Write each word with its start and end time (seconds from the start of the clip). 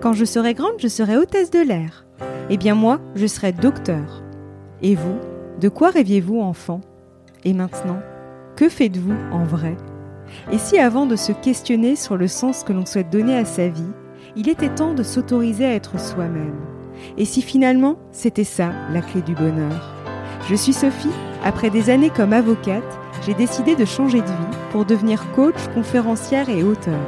Quand 0.00 0.12
je 0.12 0.24
serai 0.24 0.54
grande, 0.54 0.74
je 0.78 0.88
serai 0.88 1.16
hôtesse 1.16 1.50
de 1.50 1.60
l'air. 1.60 2.04
Eh 2.50 2.56
bien 2.56 2.74
moi, 2.74 3.00
je 3.14 3.26
serai 3.26 3.52
docteur. 3.52 4.22
Et 4.82 4.94
vous, 4.94 5.16
de 5.60 5.68
quoi 5.68 5.90
rêviez-vous 5.90 6.40
enfant? 6.40 6.82
Et 7.44 7.54
maintenant, 7.54 8.00
que 8.56 8.68
faites-vous 8.68 9.14
en 9.32 9.44
vrai? 9.44 9.76
Et 10.52 10.58
si 10.58 10.78
avant 10.78 11.06
de 11.06 11.16
se 11.16 11.32
questionner 11.32 11.96
sur 11.96 12.16
le 12.16 12.28
sens 12.28 12.64
que 12.64 12.72
l'on 12.72 12.86
souhaite 12.86 13.10
donner 13.10 13.36
à 13.36 13.44
sa 13.44 13.68
vie, 13.68 13.92
il 14.36 14.48
était 14.48 14.74
temps 14.74 14.94
de 14.94 15.02
s'autoriser 15.02 15.64
à 15.64 15.74
être 15.74 15.98
soi-même? 15.98 16.60
Et 17.16 17.24
si 17.24 17.40
finalement, 17.40 17.96
c'était 18.12 18.44
ça 18.44 18.70
la 18.92 19.00
clé 19.00 19.22
du 19.22 19.34
bonheur? 19.34 19.94
Je 20.48 20.54
suis 20.54 20.72
Sophie, 20.72 21.08
après 21.42 21.70
des 21.70 21.88
années 21.88 22.10
comme 22.10 22.32
avocate, 22.32 22.98
j'ai 23.24 23.34
décidé 23.34 23.74
de 23.74 23.84
changer 23.84 24.20
de 24.20 24.26
vie 24.26 24.58
pour 24.70 24.84
devenir 24.84 25.30
coach, 25.32 25.56
conférencière 25.74 26.48
et 26.48 26.62
auteur. 26.62 27.00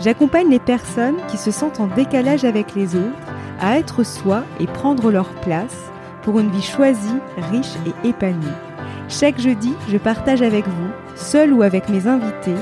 J'accompagne 0.00 0.50
les 0.50 0.58
personnes 0.58 1.16
qui 1.28 1.36
se 1.36 1.50
sentent 1.50 1.80
en 1.80 1.86
décalage 1.86 2.44
avec 2.44 2.74
les 2.74 2.94
autres 2.94 3.32
à 3.60 3.78
être 3.78 4.04
soi 4.04 4.44
et 4.60 4.66
prendre 4.66 5.10
leur 5.10 5.28
place 5.40 5.90
pour 6.22 6.38
une 6.38 6.50
vie 6.50 6.62
choisie, 6.62 7.18
riche 7.50 7.74
et 7.86 8.08
épanouie. 8.08 8.46
Chaque 9.08 9.40
jeudi, 9.40 9.72
je 9.88 9.96
partage 9.96 10.42
avec 10.42 10.66
vous, 10.66 10.90
seul 11.16 11.52
ou 11.52 11.62
avec 11.62 11.88
mes 11.88 12.06
invités, 12.06 12.54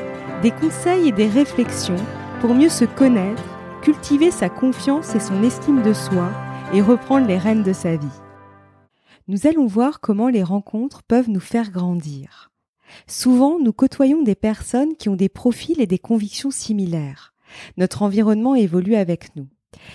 des 0.43 0.52
conseils 0.52 1.09
et 1.09 1.12
des 1.12 1.29
réflexions 1.29 1.96
pour 2.41 2.55
mieux 2.55 2.68
se 2.68 2.84
connaître, 2.84 3.43
cultiver 3.82 4.30
sa 4.30 4.48
confiance 4.48 5.15
et 5.15 5.21
son 5.21 5.43
estime 5.43 5.82
de 5.82 5.93
soi 5.93 6.30
et 6.73 6.80
reprendre 6.80 7.27
les 7.27 7.38
rênes 7.38 7.62
de 7.62 7.73
sa 7.73 7.96
vie. 7.96 8.07
Nous 9.29 9.46
allons 9.46 9.66
voir 9.66 10.01
comment 10.01 10.29
les 10.29 10.45
rencontres 10.45 11.02
peuvent 11.02 11.30
nous 11.30 11.41
faire 11.41 11.71
grandir. 11.71 12.51
Souvent, 13.06 13.58
nous 13.58 13.72
côtoyons 13.72 14.22
des 14.22 14.34
personnes 14.34 14.96
qui 14.96 15.08
ont 15.08 15.16
des 15.16 15.28
profils 15.28 15.80
et 15.80 15.86
des 15.86 15.98
convictions 15.98 16.50
similaires. 16.50 17.34
Notre 17.76 18.02
environnement 18.02 18.54
évolue 18.54 18.95
avec 18.95 19.34
nous. 19.37 19.48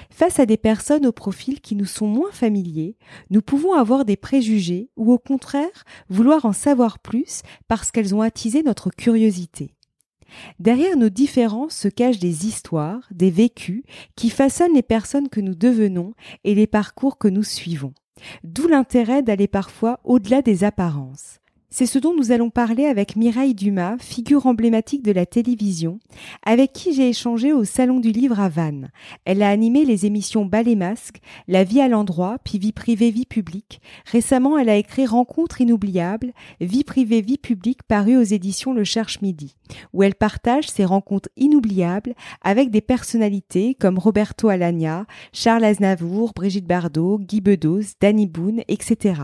Face 0.09 0.39
à 0.39 0.45
des 0.45 0.58
personnes 0.58 1.06
au 1.06 1.11
profil 1.11 1.59
qui 1.59 1.75
nous 1.75 1.86
sont 1.86 2.08
moins 2.08 2.31
familiers, 2.31 2.98
nous 3.30 3.42
pouvons 3.42 3.73
avoir 3.73 4.06
des 4.06 4.17
préjugés 4.17 4.89
ou 4.95 5.11
au 5.11 5.17
contraire 5.17 5.83
vouloir 6.09 6.45
en 6.45 6.53
savoir 6.53 7.00
plus 7.00 7.42
parce 7.67 7.92
qu'elles 7.92 8.14
ont 8.14 8.22
attisé 8.22 8.64
notre 8.64 8.89
curiosité. 8.89 9.76
Derrière 10.59 10.95
nos 10.95 11.09
différences 11.09 11.76
se 11.76 11.88
cachent 11.89 12.20
des 12.20 12.48
histoires, 12.48 13.08
des 13.11 13.31
vécus 13.31 13.83
qui 14.16 14.30
façonnent 14.30 14.73
les 14.73 14.81
personnes 14.81 15.30
que 15.30 15.42
nous 15.42 15.55
devenons 15.55 16.14
et 16.44 16.55
les 16.55 16.67
parcours 16.67 17.17
que 17.17 17.28
nous 17.28 17.44
suivons. 17.44 17.94
D'où 18.44 18.67
l'intérêt 18.67 19.23
d'aller 19.23 19.48
parfois 19.48 20.00
au-delà 20.03 20.42
des 20.42 20.64
apparences. 20.64 21.41
C'est 21.73 21.86
ce 21.86 22.00
dont 22.00 22.14
nous 22.14 22.33
allons 22.33 22.50
parler 22.50 22.83
avec 22.83 23.16
Mireille 23.16 23.55
Dumas, 23.55 23.95
figure 23.97 24.45
emblématique 24.45 25.03
de 25.03 25.14
la 25.14 25.25
télévision, 25.25 26.00
avec 26.45 26.73
qui 26.73 26.94
j'ai 26.94 27.08
échangé 27.08 27.53
au 27.53 27.64
Salon 27.64 28.02
du 28.02 28.11
Livre 28.11 28.41
à 28.41 28.50
Vannes. 28.50 28.91
Elle 29.23 29.41
a 29.41 29.50
animé 29.50 29.86
les 29.86 30.05
émissions 30.05 30.44
Bal 30.44 30.67
et 30.67 30.75
Masque, 30.75 31.22
La 31.47 31.64
vie 31.64 31.80
à 31.80 31.88
l'endroit, 31.88 32.39
puis 32.44 32.59
Vie 32.59 32.73
privée, 32.73 33.09
vie 33.09 33.25
publique. 33.25 33.80
Récemment, 34.05 34.58
elle 34.58 34.67
a 34.67 34.75
écrit 34.75 35.05
Rencontres 35.05 35.61
inoubliables, 35.61 36.33
Vie 36.59 36.83
privée, 36.83 37.22
vie 37.22 37.38
publique, 37.38 37.83
paru 37.83 38.17
aux 38.17 38.22
éditions 38.22 38.73
Le 38.73 38.83
Cherche 38.83 39.22
Midi, 39.22 39.55
où 39.94 40.03
elle 40.03 40.16
partage 40.16 40.69
ses 40.69 40.83
rencontres 40.83 41.30
inoubliables 41.38 42.16
avec 42.42 42.69
des 42.69 42.81
personnalités 42.81 43.75
comme 43.75 43.97
Roberto 43.97 44.49
Alagna, 44.49 45.05
Charles 45.31 45.64
Aznavour, 45.64 46.33
Brigitte 46.36 46.67
Bardot, 46.67 47.17
Guy 47.17 47.39
Bedos, 47.39 47.94
Danny 48.02 48.27
Boone, 48.27 48.61
etc. 48.67 49.22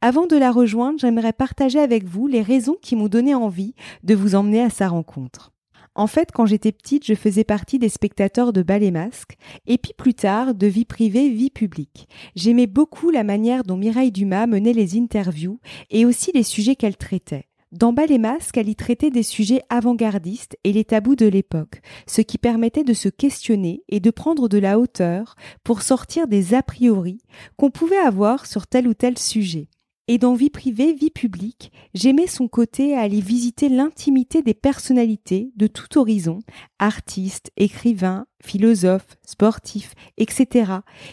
Avant 0.00 0.26
de 0.26 0.36
la 0.36 0.50
rejoindre, 0.50 0.98
j'aimerais 0.98 1.32
partager 1.32 1.78
avec 1.78 2.04
vous 2.04 2.26
les 2.26 2.42
raisons 2.42 2.76
qui 2.80 2.96
m'ont 2.96 3.08
donné 3.08 3.34
envie 3.34 3.74
de 4.02 4.14
vous 4.14 4.34
emmener 4.34 4.62
à 4.62 4.70
sa 4.70 4.88
rencontre. 4.88 5.52
En 5.94 6.06
fait, 6.06 6.30
quand 6.32 6.46
j'étais 6.46 6.72
petite, 6.72 7.04
je 7.04 7.14
faisais 7.14 7.44
partie 7.44 7.78
des 7.78 7.88
spectateurs 7.88 8.52
de 8.52 8.62
Bal 8.62 8.82
et 8.82 8.92
Masque, 8.92 9.36
et 9.66 9.76
puis 9.76 9.92
plus 9.96 10.14
tard 10.14 10.54
de 10.54 10.66
Vie 10.66 10.84
privée, 10.84 11.28
Vie 11.28 11.50
publique. 11.50 12.08
J'aimais 12.36 12.68
beaucoup 12.68 13.10
la 13.10 13.24
manière 13.24 13.64
dont 13.64 13.76
Mireille 13.76 14.12
Dumas 14.12 14.46
menait 14.46 14.72
les 14.72 14.96
interviews 14.96 15.58
et 15.90 16.06
aussi 16.06 16.30
les 16.32 16.44
sujets 16.44 16.76
qu'elle 16.76 16.96
traitait. 16.96 17.49
Dans 17.72 17.92
Bas 17.92 18.06
les 18.06 18.18
masques, 18.18 18.56
elle 18.56 18.68
y 18.68 18.74
traitait 18.74 19.10
des 19.10 19.22
sujets 19.22 19.62
avant-gardistes 19.68 20.58
et 20.64 20.72
les 20.72 20.84
tabous 20.84 21.14
de 21.14 21.26
l'époque, 21.26 21.82
ce 22.08 22.20
qui 22.20 22.36
permettait 22.36 22.82
de 22.82 22.92
se 22.94 23.08
questionner 23.08 23.84
et 23.88 24.00
de 24.00 24.10
prendre 24.10 24.48
de 24.48 24.58
la 24.58 24.80
hauteur 24.80 25.36
pour 25.62 25.82
sortir 25.82 26.26
des 26.26 26.52
a 26.52 26.64
priori 26.64 27.22
qu'on 27.56 27.70
pouvait 27.70 27.96
avoir 27.96 28.46
sur 28.46 28.66
tel 28.66 28.88
ou 28.88 28.94
tel 28.94 29.18
sujet. 29.18 29.68
Et 30.08 30.18
dans 30.18 30.34
vie 30.34 30.50
privée, 30.50 30.92
vie 30.92 31.12
publique, 31.12 31.70
j'aimais 31.94 32.26
son 32.26 32.48
côté 32.48 32.96
à 32.96 33.02
aller 33.02 33.20
visiter 33.20 33.68
l'intimité 33.68 34.42
des 34.42 34.54
personnalités 34.54 35.52
de 35.54 35.68
tout 35.68 35.96
horizon, 35.96 36.40
artistes, 36.80 37.52
écrivains, 37.56 38.26
philosophes, 38.42 39.16
sportifs, 39.24 39.94
etc., 40.16 40.72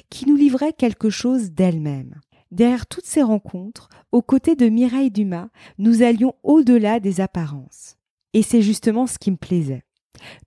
qui 0.09 0.25
nous 0.27 0.35
livraient 0.35 0.73
quelque 0.73 1.11
chose 1.11 1.51
d'elles-mêmes. 1.51 2.15
Derrière 2.51 2.87
toutes 2.87 3.05
ces 3.05 3.21
rencontres, 3.21 3.89
aux 4.11 4.21
côtés 4.21 4.55
de 4.55 4.69
Mireille 4.69 5.11
Dumas, 5.11 5.49
nous 5.77 6.01
allions 6.01 6.33
au-delà 6.43 6.99
des 6.99 7.21
apparences. 7.21 7.97
Et 8.33 8.41
c'est 8.41 8.61
justement 8.61 9.07
ce 9.07 9.17
qui 9.17 9.31
me 9.31 9.37
plaisait. 9.37 9.83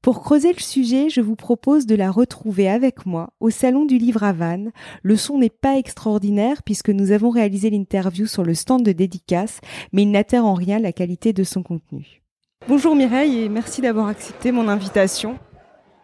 Pour 0.03 0.23
creuser 0.23 0.53
le 0.53 0.61
sujet, 0.61 1.11
je 1.11 1.21
vous 1.21 1.37
propose 1.37 1.87
de 1.87 1.95
la 1.95 2.11
retrouver 2.11 2.69
avec 2.69 3.07
moi 3.07 3.31
au 3.41 3.51
Salon 3.51 3.85
du 3.85 3.99
Livre 3.99 4.25
à 4.25 4.33
Vannes. 4.33 4.73
Le 5.03 5.17
son 5.17 5.39
n'est 5.39 5.51
pas 5.51 5.79
extraordinaire 5.79 6.63
puisque 6.63 6.91
nous 6.91 7.13
avons 7.13 7.31
réalisé 7.31 7.71
l'interview 7.71 8.27
sur 8.27 8.43
le 8.43 8.55
stand 8.55 8.83
de 8.83 8.93
dédicace, 8.93 9.61
mais 9.93 10.03
il 10.03 10.11
n'atteint 10.11 10.43
en 10.43 10.55
rien 10.55 10.79
la 10.79 10.93
qualité 10.93 11.33
de 11.33 11.45
son 11.45 11.63
contenu. 11.63 12.23
Bonjour 12.69 12.95
Mireille 12.95 13.45
et 13.45 13.49
merci 13.49 13.81
d'avoir 13.81 14.09
accepté 14.09 14.53
mon 14.53 14.69
invitation. 14.69 15.39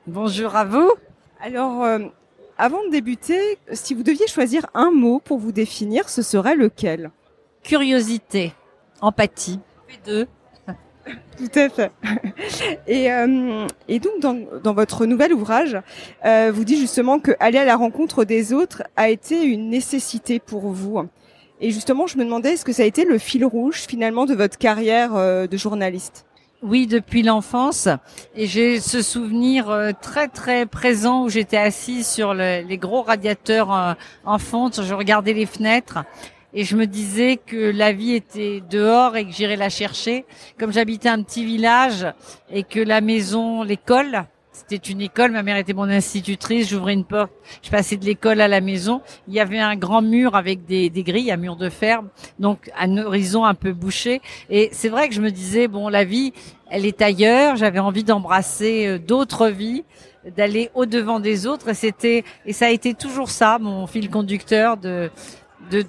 Bonjour 0.07 0.55
à 0.55 0.65
vous. 0.65 0.91
Alors, 1.41 1.83
euh, 1.83 1.99
avant 2.59 2.85
de 2.87 2.91
débuter, 2.91 3.59
si 3.73 3.95
vous 3.95 4.03
deviez 4.03 4.27
choisir 4.27 4.67
un 4.75 4.91
mot 4.91 5.21
pour 5.23 5.39
vous 5.39 5.53
définir, 5.53 6.09
ce 6.09 6.23
serait 6.23 6.57
lequel? 6.57 7.11
Curiosité, 7.63 8.53
empathie, 9.01 9.61
les 9.89 10.13
deux. 10.13 10.27
Tout 11.37 11.59
à 11.59 11.69
fait. 11.69 11.93
Et, 12.87 13.13
euh, 13.13 13.67
et 13.89 14.01
donc 14.01 14.21
dans, 14.21 14.37
dans, 14.63 14.75
votre 14.75 15.07
nouvel 15.07 15.33
ouvrage, 15.33 15.77
euh, 16.25 16.51
vous 16.53 16.65
dites 16.65 16.79
justement 16.79 17.21
que 17.21 17.33
aller 17.39 17.59
à 17.59 17.65
la 17.65 17.77
rencontre 17.77 18.25
des 18.25 18.53
autres 18.53 18.83
a 18.97 19.09
été 19.09 19.45
une 19.45 19.71
nécessité 19.71 20.41
pour 20.41 20.69
vous. 20.69 21.01
Et 21.61 21.71
justement, 21.71 22.07
je 22.07 22.19
me 22.19 22.25
demandais 22.25 22.55
est-ce 22.55 22.65
que 22.65 22.73
ça 22.73 22.83
a 22.83 22.87
été 22.87 23.05
le 23.05 23.19
fil 23.19 23.45
rouge 23.45 23.85
finalement 23.89 24.27
de 24.27 24.35
votre 24.35 24.59
carrière 24.59 25.15
euh, 25.15 25.47
de 25.47 25.57
journaliste? 25.57 26.27
Oui, 26.67 26.89
depuis 26.89 27.23
l'enfance. 27.23 27.89
Et 28.35 28.49
j'ai 28.49 28.81
ce 28.81 29.01
souvenir 29.01 29.71
euh, 29.71 29.93
très 29.93 30.27
très 30.27 30.67
présent 30.67 31.23
où 31.23 31.29
j'étais 31.29 31.57
assise 31.57 32.09
sur 32.09 32.35
les 32.35 32.77
gros 32.77 33.03
radiateurs 33.03 33.73
euh, 33.73 33.95
en 34.25 34.39
fonte. 34.39 34.83
Je 34.83 34.93
regardais 34.93 35.33
les 35.33 35.47
fenêtres 35.47 35.99
et 36.53 36.65
je 36.65 36.77
me 36.77 36.87
disais 36.87 37.37
que 37.37 37.71
la 37.71 37.93
vie 37.93 38.15
était 38.15 38.63
dehors 38.69 39.17
et 39.17 39.25
que 39.25 39.31
j'irais 39.31 39.55
la 39.55 39.69
chercher. 39.69 40.25
Comme 40.59 40.73
j'habitais 40.73 41.09
un 41.09 41.23
petit 41.23 41.45
village 41.45 42.05
et 42.51 42.65
que 42.65 42.81
la 42.81 43.01
maison, 43.01 43.63
l'école, 43.63 44.25
c'était 44.57 44.91
une 44.91 45.03
école, 45.03 45.33
ma 45.33 45.43
mère 45.43 45.59
était 45.59 45.75
mon 45.75 45.89
institutrice, 45.89 46.71
j'ouvrais 46.71 46.95
une 46.95 47.05
porte, 47.05 47.31
je 47.63 47.69
passais 47.69 47.99
de 47.99 48.07
l'école 48.07 48.41
à 48.41 48.49
la 48.49 48.63
maison. 48.63 49.03
Il 49.29 49.35
y 49.35 49.41
avait 49.41 49.59
un 49.59 49.77
grand 49.77 50.01
mur 50.01 50.35
avec 50.35 50.65
des, 50.65 50.89
des 50.89 51.03
grilles, 51.03 51.31
un 51.31 51.37
mur 51.37 51.57
de 51.57 51.69
fer, 51.69 52.03
donc 52.39 52.71
un 52.79 52.97
horizon 52.97 53.45
un 53.45 53.53
peu 53.53 53.73
bouché. 53.73 54.23
Et 54.49 54.71
c'est 54.73 54.89
vrai 54.89 55.11
que 55.11 55.15
je 55.15 55.21
me 55.21 55.31
disais, 55.31 55.69
bon, 55.69 55.89
la 55.89 56.05
vie, 56.05 56.33
elle 56.71 56.87
est 56.87 57.03
ailleurs, 57.03 57.57
j'avais 57.57 57.81
envie 57.81 58.03
d'embrasser 58.03 58.87
euh, 58.87 58.99
d'autres 58.99 59.49
vies 59.49 59.85
d'aller 60.37 60.71
au 60.75 60.87
devant 60.87 61.21
des 61.21 61.47
autres 61.47 61.69
et 61.69 61.75
c'était 61.75 62.25
et 62.47 62.53
ça 62.53 62.67
a 62.67 62.71
été 62.71 62.95
toujours 62.95 63.31
ça 63.31 63.59
mon 63.61 63.87
fil 63.87 64.11
conducteur 64.11 64.77
de, 64.77 65.09
de, 65.71 65.85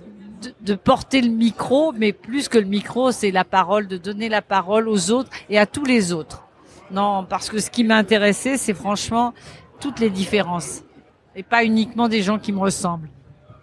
de 0.62 0.76
porter 0.76 1.22
le 1.22 1.32
micro 1.32 1.92
mais 1.92 2.14
plus 2.14 2.48
que 2.48 2.60
le 2.60 2.68
micro 2.68 3.12
c'est 3.12 3.32
la 3.32 3.44
parole 3.44 3.88
de 3.88 3.98
donner 3.98 4.30
la 4.30 4.44
parole 4.44 4.90
aux 4.90 5.10
autres 5.10 5.32
et 5.50 5.58
à 5.58 5.66
tous 5.66 5.86
les 5.86 6.14
autres 6.14 6.47
non, 6.92 7.26
parce 7.26 7.50
que 7.50 7.60
ce 7.60 7.70
qui 7.70 7.84
m'a 7.84 7.98
intéressé, 7.98 8.58
c'est 8.58 8.74
franchement 8.74 9.34
toutes 9.80 10.00
les 10.00 10.10
différences. 10.10 10.84
Et 11.36 11.44
pas 11.44 11.64
uniquement 11.64 12.08
des 12.08 12.22
gens 12.22 12.40
qui 12.40 12.52
me 12.52 12.60
ressemblent. 12.60 13.10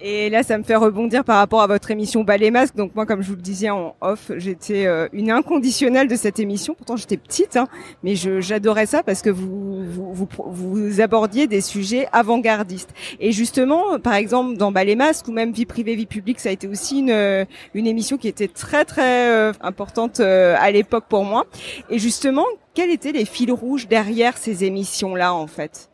Et 0.07 0.29
là, 0.29 0.43
ça 0.43 0.59
me 0.59 0.65
fait 0.65 0.77
rebondir 0.77 1.25
par 1.25 1.39
rapport 1.39 1.63
à 1.63 1.67
votre 1.67 1.91
émission 1.91 2.25
Ballet 2.25 2.51
Masque. 2.51 2.77
Donc 2.77 2.95
moi, 2.95 3.07
comme 3.07 3.23
je 3.23 3.29
vous 3.29 3.37
le 3.37 3.41
disais 3.41 3.71
en 3.71 3.97
off, 4.03 4.31
j'étais 4.37 4.85
euh, 4.85 5.09
une 5.15 5.31
inconditionnelle 5.31 6.09
de 6.09 6.15
cette 6.15 6.39
émission. 6.39 6.75
Pourtant, 6.75 6.99
j'étais 6.99 7.17
petite, 7.17 7.57
hein, 7.57 7.69
mais 8.03 8.15
j'adorais 8.15 8.85
ça 8.85 9.03
parce 9.03 9.23
que 9.23 9.31
vous, 9.31 9.83
vous, 9.83 10.29
vous, 10.45 11.01
abordiez 11.01 11.47
des 11.47 11.63
sujets 11.63 12.07
avant-gardistes. 12.13 12.91
Et 13.19 13.33
justement, 13.33 13.99
par 13.99 14.13
exemple, 14.13 14.59
dans 14.59 14.73
Ballet 14.73 14.95
Masque 14.95 15.27
ou 15.29 15.33
même 15.33 15.53
Vie 15.53 15.65
privée, 15.65 15.95
vie 15.95 16.05
publique, 16.05 16.39
ça 16.39 16.51
a 16.51 16.53
été 16.53 16.69
aussi 16.69 16.99
une, 16.99 17.11
euh, 17.11 17.47
une 17.73 17.87
émission 17.87 18.19
qui 18.19 18.29
était 18.29 18.49
très 18.49 18.85
très 18.85 19.31
euh, 19.31 19.53
importante 19.63 20.21
à 20.21 20.71
l'époque 20.71 21.05
pour 21.09 21.25
moi. 21.25 21.47
Et 21.89 21.99
justement, 21.99 22.45
quels 22.75 22.91
étaient 22.91 23.13
les 23.13 23.25
fils 23.25 23.51
rouges 23.51 23.89
derrière 23.89 24.37
ces 24.37 24.65
émissions-là, 24.65 25.33
en 25.33 25.47
fait? 25.47 25.89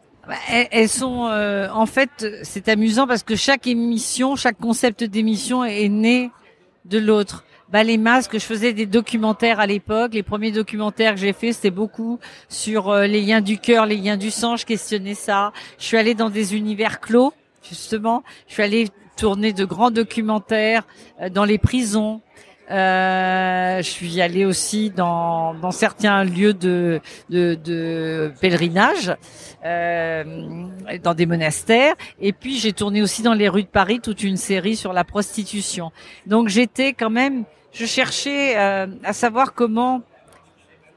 Elles 0.48 0.88
sont 0.88 1.26
euh, 1.26 1.68
en 1.72 1.86
fait 1.86 2.26
c'est 2.42 2.68
amusant 2.68 3.06
parce 3.06 3.22
que 3.22 3.36
chaque 3.36 3.66
émission, 3.66 4.36
chaque 4.36 4.58
concept 4.58 5.04
d'émission 5.04 5.64
est 5.64 5.88
né 5.88 6.30
de 6.84 6.98
l'autre. 6.98 7.44
bah, 7.70 7.84
les 7.84 7.98
masques, 7.98 8.34
je 8.34 8.44
faisais 8.44 8.72
des 8.72 8.86
documentaires 8.86 9.60
à 9.60 9.66
l'époque. 9.66 10.14
Les 10.14 10.22
premiers 10.22 10.50
documentaires 10.50 11.14
que 11.14 11.20
j'ai 11.20 11.32
faits, 11.32 11.54
c'était 11.54 11.70
beaucoup 11.70 12.18
sur 12.48 12.88
euh, 12.88 13.06
les 13.06 13.22
liens 13.22 13.40
du 13.40 13.58
cœur, 13.58 13.86
les 13.86 13.96
liens 13.96 14.16
du 14.16 14.30
sang. 14.30 14.56
Je 14.56 14.66
questionnais 14.66 15.14
ça. 15.14 15.52
Je 15.78 15.84
suis 15.84 15.96
allée 15.96 16.14
dans 16.14 16.30
des 16.30 16.56
univers 16.56 17.00
clos, 17.00 17.32
justement. 17.62 18.24
Je 18.48 18.54
suis 18.54 18.62
allée 18.62 18.88
tourner 19.16 19.52
de 19.52 19.64
grands 19.64 19.90
documentaires 19.90 20.86
euh, 21.20 21.28
dans 21.28 21.44
les 21.44 21.58
prisons. 21.58 22.22
Euh, 22.70 23.78
je 23.78 23.88
suis 23.88 24.20
allée 24.20 24.44
aussi 24.44 24.90
dans, 24.90 25.54
dans 25.54 25.72
certains 25.72 26.22
lieux 26.22 26.54
de, 26.54 27.00
de, 27.28 27.56
de 27.56 28.32
pèlerinage, 28.40 29.16
euh, 29.64 30.24
dans 31.02 31.14
des 31.14 31.26
monastères. 31.26 31.94
Et 32.20 32.32
puis 32.32 32.58
j'ai 32.58 32.72
tourné 32.72 33.02
aussi 33.02 33.22
dans 33.22 33.34
les 33.34 33.48
rues 33.48 33.64
de 33.64 33.68
Paris 33.68 34.00
toute 34.00 34.22
une 34.22 34.36
série 34.36 34.76
sur 34.76 34.92
la 34.92 35.04
prostitution. 35.04 35.90
Donc 36.26 36.48
j'étais 36.48 36.92
quand 36.92 37.10
même, 37.10 37.44
je 37.72 37.86
cherchais 37.86 38.56
euh, 38.56 38.86
à 39.02 39.12
savoir 39.12 39.52
comment 39.54 40.02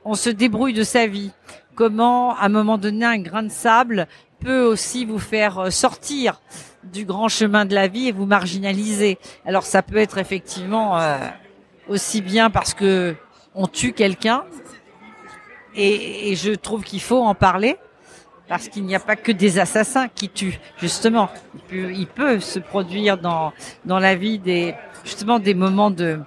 on 0.06 0.14
se 0.14 0.30
débrouille 0.30 0.74
de 0.74 0.84
sa 0.84 1.08
vie, 1.08 1.32
comment 1.76 2.36
à 2.36 2.46
un 2.46 2.50
moment 2.50 2.78
donné 2.78 3.06
un 3.06 3.18
grain 3.18 3.44
de 3.44 3.52
sable 3.52 4.08
peut 4.40 4.64
aussi 4.64 5.06
vous 5.06 5.20
faire 5.20 5.58
euh, 5.58 5.70
sortir 5.72 6.40
du 6.84 7.06
grand 7.06 7.30
chemin 7.30 7.66
de 7.66 7.74
la 7.74 7.88
vie 7.88 8.10
et 8.10 8.12
vous 8.12 8.26
marginaliser. 8.26 9.18
Alors 9.46 9.64
ça 9.64 9.82
peut 9.82 9.98
être 9.98 10.18
effectivement 10.18 11.00
euh, 11.00 11.18
aussi 11.88 12.22
bien 12.22 12.50
parce 12.50 12.74
que 12.74 13.16
on 13.56 13.68
tue 13.68 13.94
quelqu'un 13.94 14.44
et, 15.76 16.32
et, 16.32 16.36
je 16.36 16.52
trouve 16.52 16.84
qu'il 16.84 17.02
faut 17.02 17.22
en 17.22 17.36
parler 17.36 17.78
parce 18.48 18.68
qu'il 18.68 18.84
n'y 18.84 18.96
a 18.96 19.00
pas 19.00 19.16
que 19.16 19.32
des 19.32 19.60
assassins 19.60 20.08
qui 20.08 20.30
tuent. 20.30 20.60
Justement 20.78 21.30
il 21.56 21.62
peut, 21.62 21.92
il 21.94 22.08
peut 22.08 22.40
se 22.40 22.60
produire 22.60 23.18
dans 23.18 23.54
dans 23.86 24.00
la 24.00 24.16
vie 24.16 24.40
des 24.40 24.76
justement 25.04 25.40
des 25.40 25.54
moments 25.54 25.92
de 25.92 26.20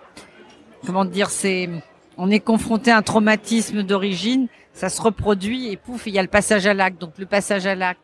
comment 0.85 1.05
dire 1.05 1.31
c'est 1.31 1.69
on 2.17 2.31
est 2.31 2.41
confronté 2.41 2.91
à 2.91 2.97
un 2.97 3.03
traumatisme 3.03 3.83
d'origine 3.83 4.49
ça 4.73 4.89
se 4.89 5.01
reproduit 5.01 5.71
et 5.71 5.77
pouf 5.77 6.07
il 6.07 6.15
y 6.15 6.19
a 6.19 6.23
le 6.23 6.29
passage 6.29 6.67
à 6.67 6.75
l'acte. 6.75 7.01
Donc 7.01 7.13
le 7.19 7.27
passage 7.27 7.67
à 7.67 7.75
l'acte 7.75 8.01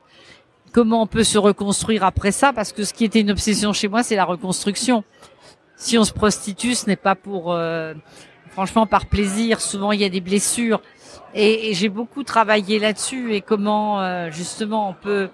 comment 0.73 1.03
on 1.03 1.07
peut 1.07 1.25
se 1.25 1.39
reconstruire 1.39 2.03
après 2.03 2.33
ça? 2.33 2.53
Parce 2.53 2.73
que 2.73 2.83
ce 2.85 2.95
qui 2.95 3.05
était 3.05 3.21
une 3.21 3.31
obsession 3.31 3.73
chez 3.73 3.89
moi 3.89 4.03
c'est 4.03 4.17
la 4.17 4.25
reconstruction 4.25 5.05
si 5.83 5.99
on 5.99 6.05
se 6.05 6.13
prostitue, 6.13 6.77
ce 6.77 6.87
n'est 6.87 6.95
pas 6.95 7.17
pour, 7.17 7.53
euh, 7.53 7.93
franchement, 8.51 8.87
par 8.87 9.07
plaisir. 9.07 9.61
Souvent, 9.61 9.91
il 9.91 10.01
y 10.01 10.05
a 10.05 10.09
des 10.09 10.21
blessures. 10.21 10.81
Et, 11.35 11.71
et 11.71 11.75
j'ai 11.75 11.89
beaucoup 11.89 12.23
travaillé 12.23 12.79
là-dessus 12.79 13.35
et 13.35 13.41
comment, 13.41 14.01
euh, 14.01 14.31
justement, 14.31 14.89
on 14.91 14.95
peut 14.95 15.29